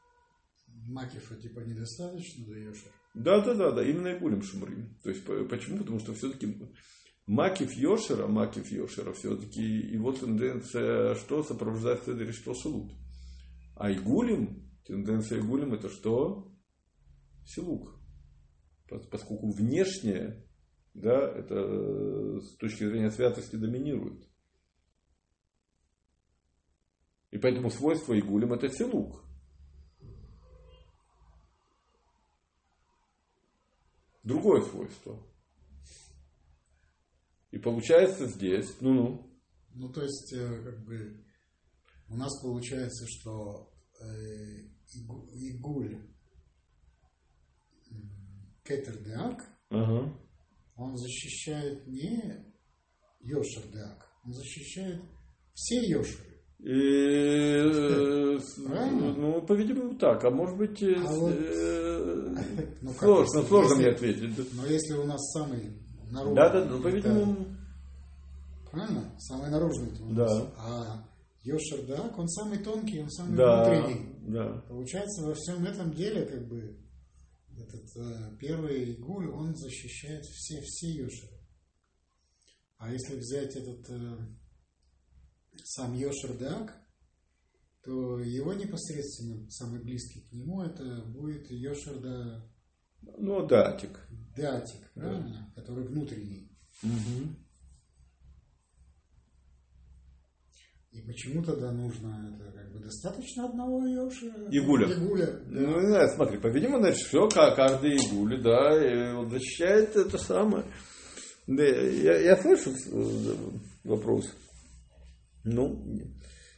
Макифа 0.67 1.35
типа 1.35 1.59
недостаточно 1.61 2.45
до 2.45 2.57
Йошер. 2.57 2.91
Да, 3.13 3.41
да, 3.43 3.53
да, 3.55 3.71
да, 3.71 3.83
именно 3.83 4.15
Игулим 4.15 4.41
Шумрим. 4.43 4.97
То 5.03 5.09
есть 5.09 5.25
по- 5.25 5.43
почему? 5.45 5.79
Потому 5.79 5.99
что 5.99 6.13
все-таки 6.13 6.55
Макив 7.25 7.73
Йошера, 7.73 8.27
Макив 8.27 8.71
Йошера, 8.71 9.11
все-таки 9.13 9.61
его 9.61 10.11
тенденция 10.11 11.15
что 11.15 11.43
сопровождает 11.43 12.03
Седер 12.03 12.31
Шелут. 12.33 12.91
А 13.75 13.91
Игулим, 13.91 14.71
тенденция 14.85 15.39
Игулим 15.39 15.73
это 15.73 15.89
что? 15.89 16.53
Силук. 17.45 17.99
Пос- 18.89 19.09
Поскольку 19.09 19.51
внешнее, 19.51 20.47
да, 20.93 21.29
это 21.31 21.55
э, 21.55 22.39
с 22.41 22.55
точки 22.57 22.85
зрения 22.87 23.11
святости 23.11 23.55
доминирует. 23.55 24.26
И 27.31 27.37
поэтому 27.37 27.69
свойство 27.69 28.17
Игулим 28.17 28.53
это 28.53 28.69
силук. 28.69 29.23
другое 34.23 34.61
свойство. 34.61 35.25
И 37.51 37.57
получается 37.59 38.27
здесь, 38.27 38.75
ну-ну, 38.81 39.23
Ну, 39.73 39.89
то 39.93 40.01
есть, 40.01 40.33
э, 40.33 40.63
как 40.63 40.83
бы, 40.85 41.23
у 42.09 42.15
нас 42.17 42.41
получается, 42.41 43.05
что 43.07 43.71
э, 44.01 44.67
Игу- 44.95 45.27
Игуль 45.31 45.95
м, 47.89 48.53
Кетер 48.65 49.01
Деак, 49.03 49.39
ага. 49.69 50.13
он 50.75 50.97
защищает 50.97 51.87
не 51.87 52.53
Йошер 53.21 53.71
Деак, 53.71 54.09
он 54.25 54.33
защищает 54.33 55.01
все 55.53 55.87
Йошеры. 55.89 56.26
И, 56.59 56.71
э, 56.71 58.39
Правильно? 58.65 59.13
ну, 59.15 59.41
по-видимому, 59.43 59.95
так. 59.97 60.23
А 60.25 60.31
может 60.31 60.57
быть, 60.57 60.81
э, 60.81 60.95
А 60.97 61.07
с- 61.13 61.17
вот- 61.17 61.33
э, 61.37 62.35
Ну, 62.81 62.93
сложно, 62.93 63.37
если- 63.37 63.47
сложно 63.47 63.75
мне 63.75 63.87
ответить. 63.89 64.53
Но 64.55 64.65
если 64.65 64.93
у 64.95 65.05
нас 65.05 65.21
самый 65.33 65.71
наружный... 66.11 66.35
Да, 66.35 66.49
да, 66.49 66.65
ну, 66.65 66.81
по-видимому, 66.81 67.45
Правильно? 68.71 69.13
Самый 69.19 69.49
наружный 69.49 69.91
Да. 70.15 70.27
А 70.57 71.03
Йошер 71.43 71.85
Деак, 71.85 72.17
он 72.17 72.27
самый 72.27 72.57
тонкий, 72.59 73.01
он 73.01 73.09
самый 73.09 73.37
да, 73.37 73.63
внутренний. 73.63 74.15
да. 74.27 74.61
Получается, 74.67 75.25
во 75.25 75.33
всем 75.35 75.63
этом 75.63 75.93
деле, 75.93 76.25
как 76.25 76.47
бы, 76.47 76.75
этот 77.55 77.85
э, 77.97 78.35
первый 78.39 78.83
игуль, 78.93 79.29
он 79.29 79.55
защищает 79.55 80.23
все, 80.25 80.59
все 80.61 80.87
Йошеры. 80.89 81.37
А 82.77 82.91
если 82.91 83.15
взять 83.15 83.55
этот 83.55 83.89
э, 83.89 84.17
сам 85.67 85.93
Йошер 85.93 86.37
Деак, 86.37 86.73
то 87.83 88.19
его 88.19 88.53
непосредственно 88.53 89.49
самый 89.49 89.81
близкий 89.81 90.21
к 90.21 90.31
нему 90.31 90.61
это 90.61 91.03
будет 91.07 91.51
Йошер 91.51 91.99
да, 91.99 92.49
Ну, 93.17 93.45
датик. 93.45 93.99
Деатик, 94.35 94.91
правильно? 94.93 95.51
Который 95.55 95.85
внутренний. 95.85 96.49
Мгм. 96.83 97.35
И 100.91 101.01
почему 101.01 101.43
тогда 101.43 101.71
нужно 101.71 102.33
это 102.33 102.51
как 102.51 102.71
бы 102.71 102.79
достаточно 102.79 103.49
одного 103.49 103.85
Йошера? 103.85 104.47
Игуля. 104.49 104.87
Игуля, 104.93 105.27
да. 105.27 105.41
Ну, 105.47 105.81
не 105.81 105.87
знаю, 105.87 106.09
смотри, 106.15 106.39
по-видимому, 106.39 106.79
значит, 106.79 107.05
все, 107.05 107.27
каждый 107.27 107.97
игули, 107.97 108.41
да, 108.41 109.29
защищает 109.29 109.95
это 109.97 110.17
самое. 110.17 110.65
Да, 111.45 111.63
я, 111.63 112.19
я 112.19 112.37
слышу 112.37 112.71
э, 112.71 113.35
вопрос. 113.83 114.33
Ну, 115.47 115.81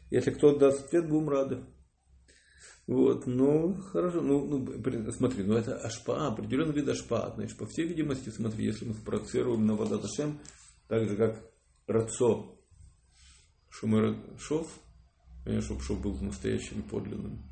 если 0.10 0.32
кто 0.32 0.58
даст 0.58 0.86
ответ, 0.86 1.08
будем 1.08 1.30
рады. 1.30 1.64
Вот, 2.88 3.28
ну, 3.28 3.76
хорошо, 3.76 4.20
ну, 4.22 4.48
ну, 4.48 5.12
смотри, 5.12 5.44
ну 5.44 5.54
это 5.54 5.78
ашпа, 5.78 6.28
определенный 6.28 6.74
вид 6.74 6.90
ашпа, 6.90 7.32
значит, 7.36 7.56
по 7.56 7.68
всей 7.68 7.86
видимости, 7.86 8.30
смотри, 8.30 8.66
если 8.66 8.86
мы 8.86 8.96
спроецируем 8.96 9.68
на 9.68 9.76
Вадаташем, 9.76 10.40
так 10.88 11.08
же, 11.08 11.16
как 11.16 11.40
Рацо, 11.86 12.58
Шумер 13.70 14.18
Шов, 14.40 14.68
понятно, 15.46 15.66
чтобы 15.66 15.82
Шов 15.82 16.02
был 16.02 16.20
настоящим, 16.20 16.82
подлинным, 16.82 17.44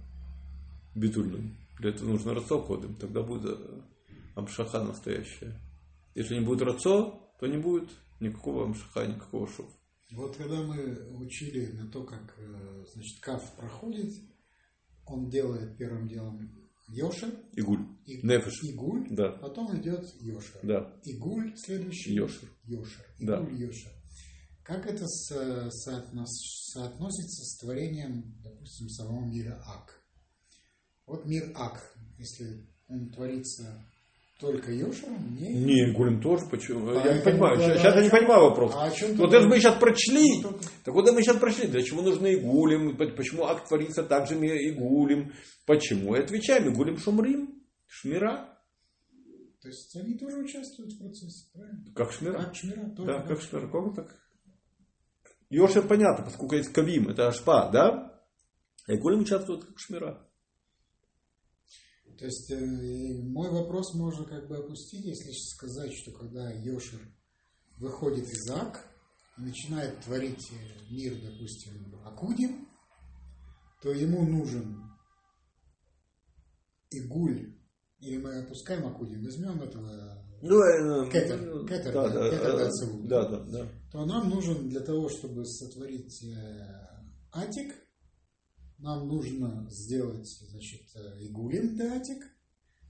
битульным. 0.95 1.55
Для 1.77 1.91
этого 1.91 2.09
нужно 2.09 2.33
Рацо 2.33 2.59
кодом, 2.59 2.95
тогда 2.95 3.21
будет 3.21 3.59
э, 3.59 3.81
Амшаха 4.35 4.83
настоящая. 4.83 5.61
Если 6.15 6.33
не 6.33 6.43
будет 6.43 6.63
Рацо, 6.63 7.31
то 7.39 7.45
не 7.45 7.57
будет 7.57 7.91
никакого 8.19 8.65
Амшаха, 8.65 9.05
никакого 9.05 9.47
Шов. 9.47 9.69
Вот 10.11 10.37
когда 10.37 10.61
мы 10.63 11.17
учили 11.17 11.71
на 11.73 11.89
то, 11.91 12.03
как 12.03 12.33
э, 12.37 12.85
значит, 12.93 13.19
каф 13.21 13.55
проходит, 13.55 14.13
он 15.05 15.29
делает 15.29 15.77
первым 15.77 16.07
делом 16.07 16.49
Йошер, 16.89 17.29
Игуль. 17.53 17.85
и- 18.05 18.25
Нефеш. 18.25 18.63
Игуль, 18.63 19.07
Да. 19.11 19.31
потом 19.33 19.77
идет 19.79 20.05
Йошер. 20.21 20.59
Да. 20.63 20.99
Игуль 21.03 21.53
следующий. 21.57 22.13
Йошер. 22.13 22.49
Йошер. 22.63 23.05
Да. 23.19 23.41
Игуль 23.41 23.61
Йошер. 23.63 23.91
Как 24.63 24.85
это 24.85 25.05
со- 25.05 25.69
соотнос- 25.69 26.71
соотносится 26.73 27.43
с 27.43 27.57
творением, 27.59 28.33
допустим, 28.41 28.89
самого 28.89 29.25
мира 29.25 29.61
Ак? 29.65 30.01
Вот 31.05 31.25
мир 31.25 31.51
Ак, 31.55 31.97
если 32.17 32.65
он 32.87 33.09
творится 33.09 33.85
только 34.39 34.71
Йошером, 34.71 35.35
не... 35.35 35.47
Не, 35.49 35.91
Игулем 35.91 36.21
тоже, 36.21 36.45
почему? 36.49 36.91
я 36.91 37.15
не 37.15 37.21
Поэтому, 37.21 37.23
понимаю, 37.23 37.57
да, 37.57 37.63
сейчас, 37.77 37.93
да, 37.93 37.95
я 37.95 38.01
не 38.01 38.07
а 38.07 38.11
понимаю 38.11 38.41
вопрос. 38.43 38.71
а 38.75 38.85
о 38.85 38.91
чём 38.91 39.15
вот 39.15 39.33
это 39.33 39.47
мы 39.47 39.59
сейчас 39.59 39.79
прочли. 39.79 40.41
Ну, 40.43 40.49
только- 40.49 40.63
Так 40.83 40.93
вот 40.93 41.03
это 41.05 41.13
мы 41.13 41.21
сейчас 41.23 41.37
прошли. 41.37 41.67
Для 41.67 41.81
чего 41.81 42.01
нужны 42.03 42.35
Игулем? 42.35 42.95
Почему 42.97 43.45
акт 43.45 43.67
творится 43.67 44.03
также 44.03 44.35
Игулем? 44.35 45.33
Почему? 45.65 46.15
И 46.15 46.19
отвечаем, 46.19 46.71
Игулем 46.71 46.97
Шумрим. 46.97 47.63
Шмира. 47.87 48.53
То 49.61 49.69
есть 49.69 49.95
они 49.95 50.17
тоже 50.17 50.37
участвуют 50.37 50.93
в 50.93 50.99
процессе, 50.99 51.47
правильно? 51.53 51.83
Как 51.95 52.11
Шмира. 52.11 52.37
Как 52.43 52.55
Шмира 52.55 52.89
тоже. 52.95 53.07
Да, 53.11 53.21
как 53.21 53.41
Шмира. 53.41 53.67
Как 53.67 53.95
так? 53.95 54.15
Йошер 55.49 55.87
понятно, 55.87 56.25
поскольку 56.25 56.55
есть 56.55 56.71
Кавим, 56.73 57.07
это 57.09 57.27
Ашпа, 57.27 57.69
да? 57.71 58.21
А 58.87 58.93
Игулем 58.93 59.21
участвует 59.21 59.63
как 59.65 59.79
Шмира. 59.79 60.26
То 62.17 62.25
есть 62.25 62.49
э, 62.49 62.57
мой 63.21 63.49
вопрос 63.51 63.93
можно 63.93 64.25
как 64.25 64.47
бы 64.47 64.57
опустить, 64.57 65.05
если 65.05 65.31
сказать, 65.31 65.93
что 65.93 66.11
когда 66.11 66.51
Йошер 66.51 66.99
выходит 67.77 68.27
из 68.27 68.49
Ак 68.49 68.83
и 69.37 69.41
начинает 69.41 69.99
творить 70.01 70.51
э, 70.51 70.91
мир, 70.91 71.13
допустим, 71.21 71.95
Акудим, 72.03 72.67
то 73.83 73.91
ему 73.91 74.25
нужен 74.25 74.83
Игуль, 76.89 77.53
или 77.99 78.17
мы 78.17 78.39
опускаем 78.39 78.87
Акудим, 78.87 79.23
возьмем 79.23 79.61
этого, 79.61 80.23
Ну, 80.41 80.59
э, 80.59 81.11
Кетер, 81.11 81.39
ну, 81.39 81.67
кетер, 81.67 81.93
да, 81.93 82.09
да, 82.09 82.23
да, 82.23 82.29
кетер 82.31 82.57
да, 82.57 82.71
целует. 82.71 83.07
да, 83.07 83.29
да, 83.29 83.39
да. 83.43 83.69
то 83.91 84.05
нам 84.05 84.29
нужен 84.29 84.69
для 84.69 84.79
того, 84.79 85.07
чтобы 85.09 85.45
сотворить 85.45 86.25
Атик, 87.31 87.75
нам 88.77 89.07
нужно 89.07 89.67
сделать, 89.69 90.27
значит, 90.27 90.81
э, 90.95 91.25
Игулим 91.25 91.75
де 91.77 91.83
Атик, 91.83 92.23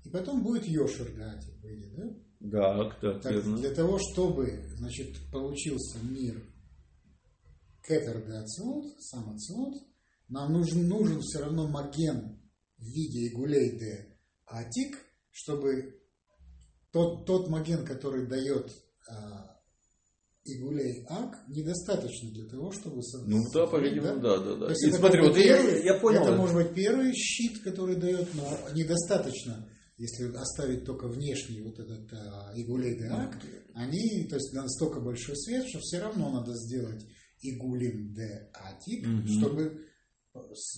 и 0.04 0.10
потом 0.10 0.44
будет 0.44 0.68
Йошер 0.68 1.14
де 1.14 1.22
Атик, 1.22 1.62
выйдет, 1.62 1.96
да? 1.96 2.16
Да, 2.40 2.90
Так, 3.20 3.32
верно. 3.32 3.58
для 3.58 3.74
того, 3.74 3.98
чтобы, 3.98 4.68
значит, 4.76 5.16
получился 5.32 6.00
мир 6.04 6.44
Кетер 7.82 8.26
де 8.26 8.46
сам 9.00 9.30
Ацелут, 9.36 9.84
нам 10.28 10.54
нужен, 10.54 10.88
нужен 10.88 11.22
все 11.22 11.40
равно 11.40 11.68
маген 11.68 12.40
в 12.78 12.84
виде 12.84 13.28
Игулей 13.28 13.80
де 13.80 14.20
Атик, 14.46 14.98
чтобы 15.32 16.02
тот, 16.92 17.26
тот 17.26 17.50
маген, 17.50 17.86
который 17.86 18.28
дает 18.28 18.72
а, 19.10 19.57
Игулей 20.50 21.06
Ак, 21.10 21.38
недостаточно 21.48 22.32
для 22.32 22.45
того, 22.45 22.72
чтобы... 22.72 23.02
Ну 23.26 23.43
да, 23.54 23.68
по-видимому, 23.68 24.20
да, 24.22 24.38
да, 24.39 24.56
да. 24.56 24.66
И 24.74 24.88
это 24.88 24.98
смотри, 24.98 25.22
вот 25.22 25.38
я, 25.38 25.58
первый- 25.58 25.84
я 25.86 26.00
понял. 26.00 26.22
Это 26.22 26.32
это. 26.32 26.38
может 26.41 26.56
быть 26.56 26.74
первый 26.74 27.14
щит, 27.14 27.60
который 27.64 27.95
дает, 27.95 28.28
но 28.36 28.58
недостаточно, 28.74 29.68
если 29.98 30.32
оставить 30.36 30.86
только 30.86 31.08
внешний 31.08 31.62
вот 31.62 31.80
этот 31.80 32.12
а, 32.14 32.54
игулей 32.56 32.98
де 32.98 33.08
ак, 33.08 33.38
они, 33.74 34.28
то 34.30 34.36
есть 34.36 34.54
настолько 34.54 35.00
большой 35.00 35.36
свет, 35.38 35.66
что 35.68 35.80
все 35.80 36.00
равно 36.00 36.32
надо 36.32 36.54
сделать 36.56 37.04
Игулим 37.41 38.14
де 38.14 38.50
Атик, 38.54 39.06
Мгм. 39.08 39.28
чтобы 39.28 39.86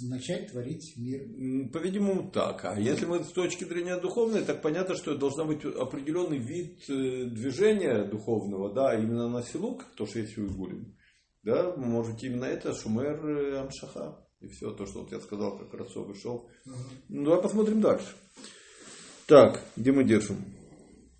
начать 0.09 0.51
творить 0.51 0.95
мир. 0.97 1.69
По-видимому, 1.71 2.31
так. 2.31 2.65
А 2.65 2.79
если 2.79 3.05
мы 3.05 3.23
с 3.23 3.31
точки 3.31 3.63
зрения 3.63 3.97
духовной, 3.97 4.43
так 4.43 4.61
понятно, 4.61 4.95
что 4.95 5.11
это 5.11 5.19
должна 5.19 5.45
быть 5.45 5.63
определенный 5.63 6.37
вид 6.37 6.83
э, 6.89 7.25
движения 7.25 8.03
духовного, 8.03 8.73
да, 8.73 8.97
именно 8.97 9.29
на 9.29 9.43
силук, 9.43 9.85
то, 9.95 10.05
что 10.05 10.19
есть 10.19 10.37
у 10.37 10.45
Игулин. 10.45 10.95
Да, 11.43 11.75
может 11.75 12.21
именно 12.23 12.45
это 12.45 12.73
Шумер 12.73 13.25
э, 13.25 13.59
Амшаха. 13.59 14.25
И 14.41 14.47
все 14.47 14.71
то, 14.71 14.85
что 14.85 15.01
вот 15.01 15.11
я 15.11 15.19
сказал, 15.19 15.57
как 15.57 15.73
Рацов 15.73 16.09
и 16.09 16.19
шел. 16.19 16.49
Ну, 17.09 17.25
давай 17.25 17.41
посмотрим 17.41 17.81
дальше. 17.81 18.07
Так, 19.25 19.61
где 19.75 19.91
мы 19.91 20.03
держим? 20.05 20.37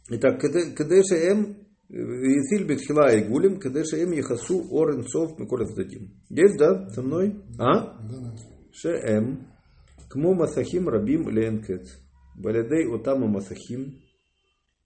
Итак, 0.10 0.40
Кадеша 0.42 1.16
М, 1.16 1.69
Витиль 1.90 2.68
Бетхила 2.68 3.12
и 3.16 3.28
Гулем, 3.28 3.60
Кадеша 3.60 3.98
Эм 3.98 4.12
Яхасу 4.12 4.62
Оренцов 4.72 5.40
Миколя 5.40 5.66
Цдадим. 5.66 6.22
Есть, 6.30 6.58
да, 6.60 6.88
со 6.90 7.02
мной? 7.02 7.44
А? 7.58 7.98
Шеэм. 8.72 9.48
Кмо 10.10 10.36
Масахим 10.36 10.88
Рабим 10.88 11.30
Ленкет. 11.30 11.88
Балядей 12.38 12.88
Отама 12.94 13.28
Масахим. 13.28 14.02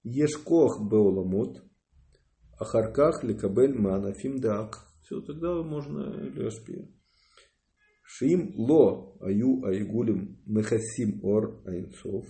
Ешкох 0.03 0.89
Беоламот. 0.89 1.61
Ахарках 2.57 3.21
Ликабель 3.23 3.77
Манафим 3.77 4.39
Дак. 4.39 4.87
Все, 5.01 5.19
тогда 5.19 5.61
можно 5.61 6.09
Лешпи. 6.29 6.87
Шим 8.03 8.53
Ло 8.55 9.17
Аю 9.19 9.65
Айгулем 9.65 10.39
Мехасим 10.45 11.21
Ор 11.21 11.61
Айнцов. 11.65 12.25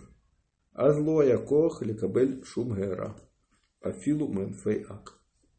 Аз 0.74 0.98
Ло 0.98 1.22
Якох 1.22 1.84
Ликабель 1.84 2.44
Шум 2.44 2.74
Гера. 2.76 3.16
הערה, 3.85 3.99
אפילו 3.99 4.29
מענפי 4.29 4.83
אק. 4.85 5.11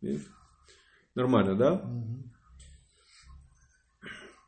Видишь? 0.03 0.31
Нормально, 1.15 1.55
да? 1.57 1.71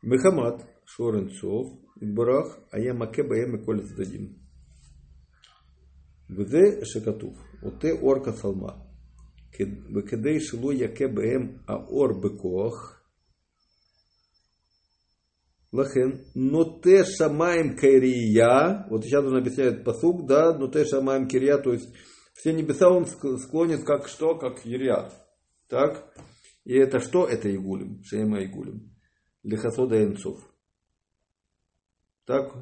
מחמת 0.04 0.64
שור 0.86 1.14
אינסוף 1.16 1.66
יתברך 2.02 2.56
היה 2.72 2.92
מכה 2.92 3.22
בהם 3.22 3.54
מכל 3.54 3.78
הצדדים. 3.78 4.32
וזה 6.36 6.84
שכתוב, 6.84 7.34
עוטה 7.62 7.88
אור 7.90 8.24
כצלמה, 8.24 8.72
וכדי 9.96 10.40
שלא 10.40 10.72
יכה 10.72 11.08
בהם 11.08 11.56
האור 11.68 12.08
בכוח, 12.20 13.02
לכן 15.72 16.10
ноте 16.34 17.04
шамаем 17.04 17.76
кирия, 17.76 18.86
вот 18.90 19.04
сейчас 19.04 19.24
он 19.24 19.36
объясняет 19.36 19.84
посук, 19.84 20.26
да, 20.26 20.52
ноте 20.52 20.84
шамаем 20.84 21.26
кирия, 21.28 21.56
то 21.56 21.72
есть 21.72 21.88
все 22.37 22.53
небеса 22.53 22.89
он 22.89 23.03
ск- 23.03 23.37
склонит 23.39 23.83
как 23.83 24.07
что, 24.07 24.35
как 24.35 24.63
Ериат. 24.63 25.11
Так? 25.67 26.13
И 26.65 26.73
это 26.75 26.99
что? 26.99 27.25
Это 27.25 27.53
Игулим, 27.53 28.03
Шейма 28.03 28.43
Игулим. 28.43 28.95
Лихасода 29.41 30.03
Энцов. 30.03 30.39
Так? 32.25 32.53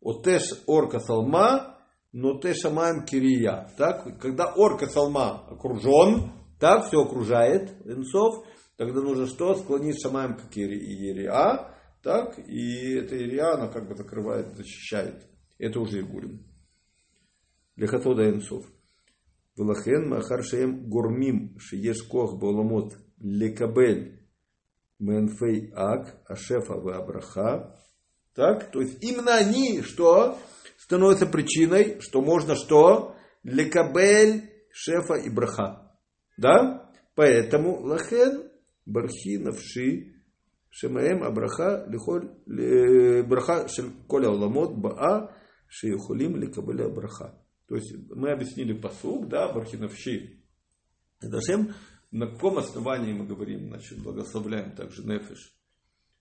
Отеш 0.00 0.42
орка 0.66 0.98
салма, 0.98 1.78
но 2.10 2.40
те 2.40 2.54
шамаем 2.54 3.04
кирия. 3.04 3.72
Так? 3.78 4.18
Когда 4.20 4.52
орка 4.52 4.88
салма 4.88 5.46
окружен, 5.46 6.32
так, 6.58 6.88
все 6.88 7.00
окружает 7.00 7.70
Энцов, 7.86 8.44
тогда 8.76 9.00
нужно 9.00 9.26
что? 9.26 9.54
Склонить 9.54 10.02
шамаем 10.02 10.36
к 10.36 10.56
Ирия, 10.56 11.72
так? 12.02 12.36
И 12.48 12.94
эта 12.94 13.14
Ирия, 13.14 13.54
она 13.54 13.68
как 13.68 13.88
бы 13.88 13.94
закрывает, 13.94 14.56
защищает. 14.56 15.24
Это 15.58 15.78
уже 15.78 16.00
Игулим. 16.00 16.44
Лихасода 17.76 18.28
Энцов. 18.28 18.66
Влахен 19.56 20.08
Махар 20.08 20.42
Шеем 20.42 20.88
Гормим 20.88 21.58
Шиеш 21.58 22.02
Кох 22.02 22.38
Боломот 22.38 22.96
Лекабель 23.18 24.20
Менфей 24.98 25.72
Ак 25.74 26.22
Ашефа 26.26 26.74
абраха, 26.74 27.76
Так, 28.34 28.70
то 28.70 28.80
есть 28.80 29.02
именно 29.02 29.34
они 29.34 29.82
что 29.82 30.38
становятся 30.78 31.26
причиной, 31.26 32.00
что 32.00 32.20
можно 32.20 32.54
что? 32.54 33.16
Лекабель 33.42 34.50
Шефа 34.72 35.14
и 35.14 35.30
Браха. 35.30 35.96
Да? 36.36 36.90
Поэтому 37.14 37.80
Лахен 37.80 38.50
Бархи 38.86 39.36
Навши 39.36 40.14
Шемаем 40.70 41.22
Абраха 41.22 41.86
Лихоль 41.88 42.30
Браха 43.26 43.68
Шель 43.68 43.90
Коля 44.06 44.30
Уламот 44.30 44.76
Баа 44.76 45.34
Шеюхулим 45.68 46.36
Лекабеля 46.36 46.88
Браха. 46.88 47.34
То 47.70 47.76
есть 47.76 47.94
мы 48.10 48.32
объяснили 48.32 48.72
посуг, 48.72 49.28
да, 49.28 49.52
бархиновщи. 49.52 50.44
Дашем, 51.20 51.72
на 52.10 52.26
каком 52.26 52.58
основании 52.58 53.12
мы 53.12 53.24
говорим, 53.24 53.68
значит, 53.68 54.02
благословляем 54.02 54.74
также 54.74 55.06
нефиш, 55.06 55.56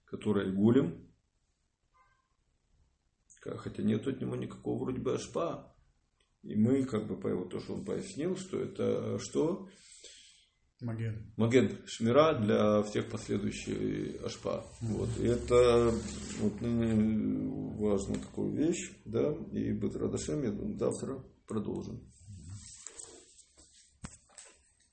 который 0.06 0.54
гулим, 0.54 1.12
хотя 3.41 3.82
нет 3.82 4.08
от 4.08 4.22
него 4.22 4.36
никакого 4.36 4.84
вроде 4.84 5.02
бы 5.02 5.16
ашпа. 5.16 5.76
И 6.43 6.54
мы, 6.54 6.84
как 6.84 7.08
бы, 7.08 7.20
по 7.20 7.28
его, 7.28 7.45
то, 7.45 7.60
что 7.60 7.74
он 7.74 7.84
пояснил, 7.84 8.38
что 8.38 8.60
это 8.60 9.18
что? 9.18 9.68
Маген. 10.82 11.34
Маген 11.36 11.80
Шмира 11.88 12.36
для 12.36 12.84
всех 12.84 13.10
последующих 13.10 14.24
ашпа. 14.24 14.68
Вот. 14.82 15.10
И 15.18 15.26
это 15.26 15.91
вот, 16.41 16.62
ну, 16.62 17.76
важная 17.80 18.20
такая 18.20 18.52
вещь, 18.52 18.91
да, 19.06 19.34
и 19.52 19.72
Бетрадашем, 19.72 20.43
я 20.43 20.52
думаю, 20.52 20.78
завтра 20.78 21.24
продолжим. 21.50 22.00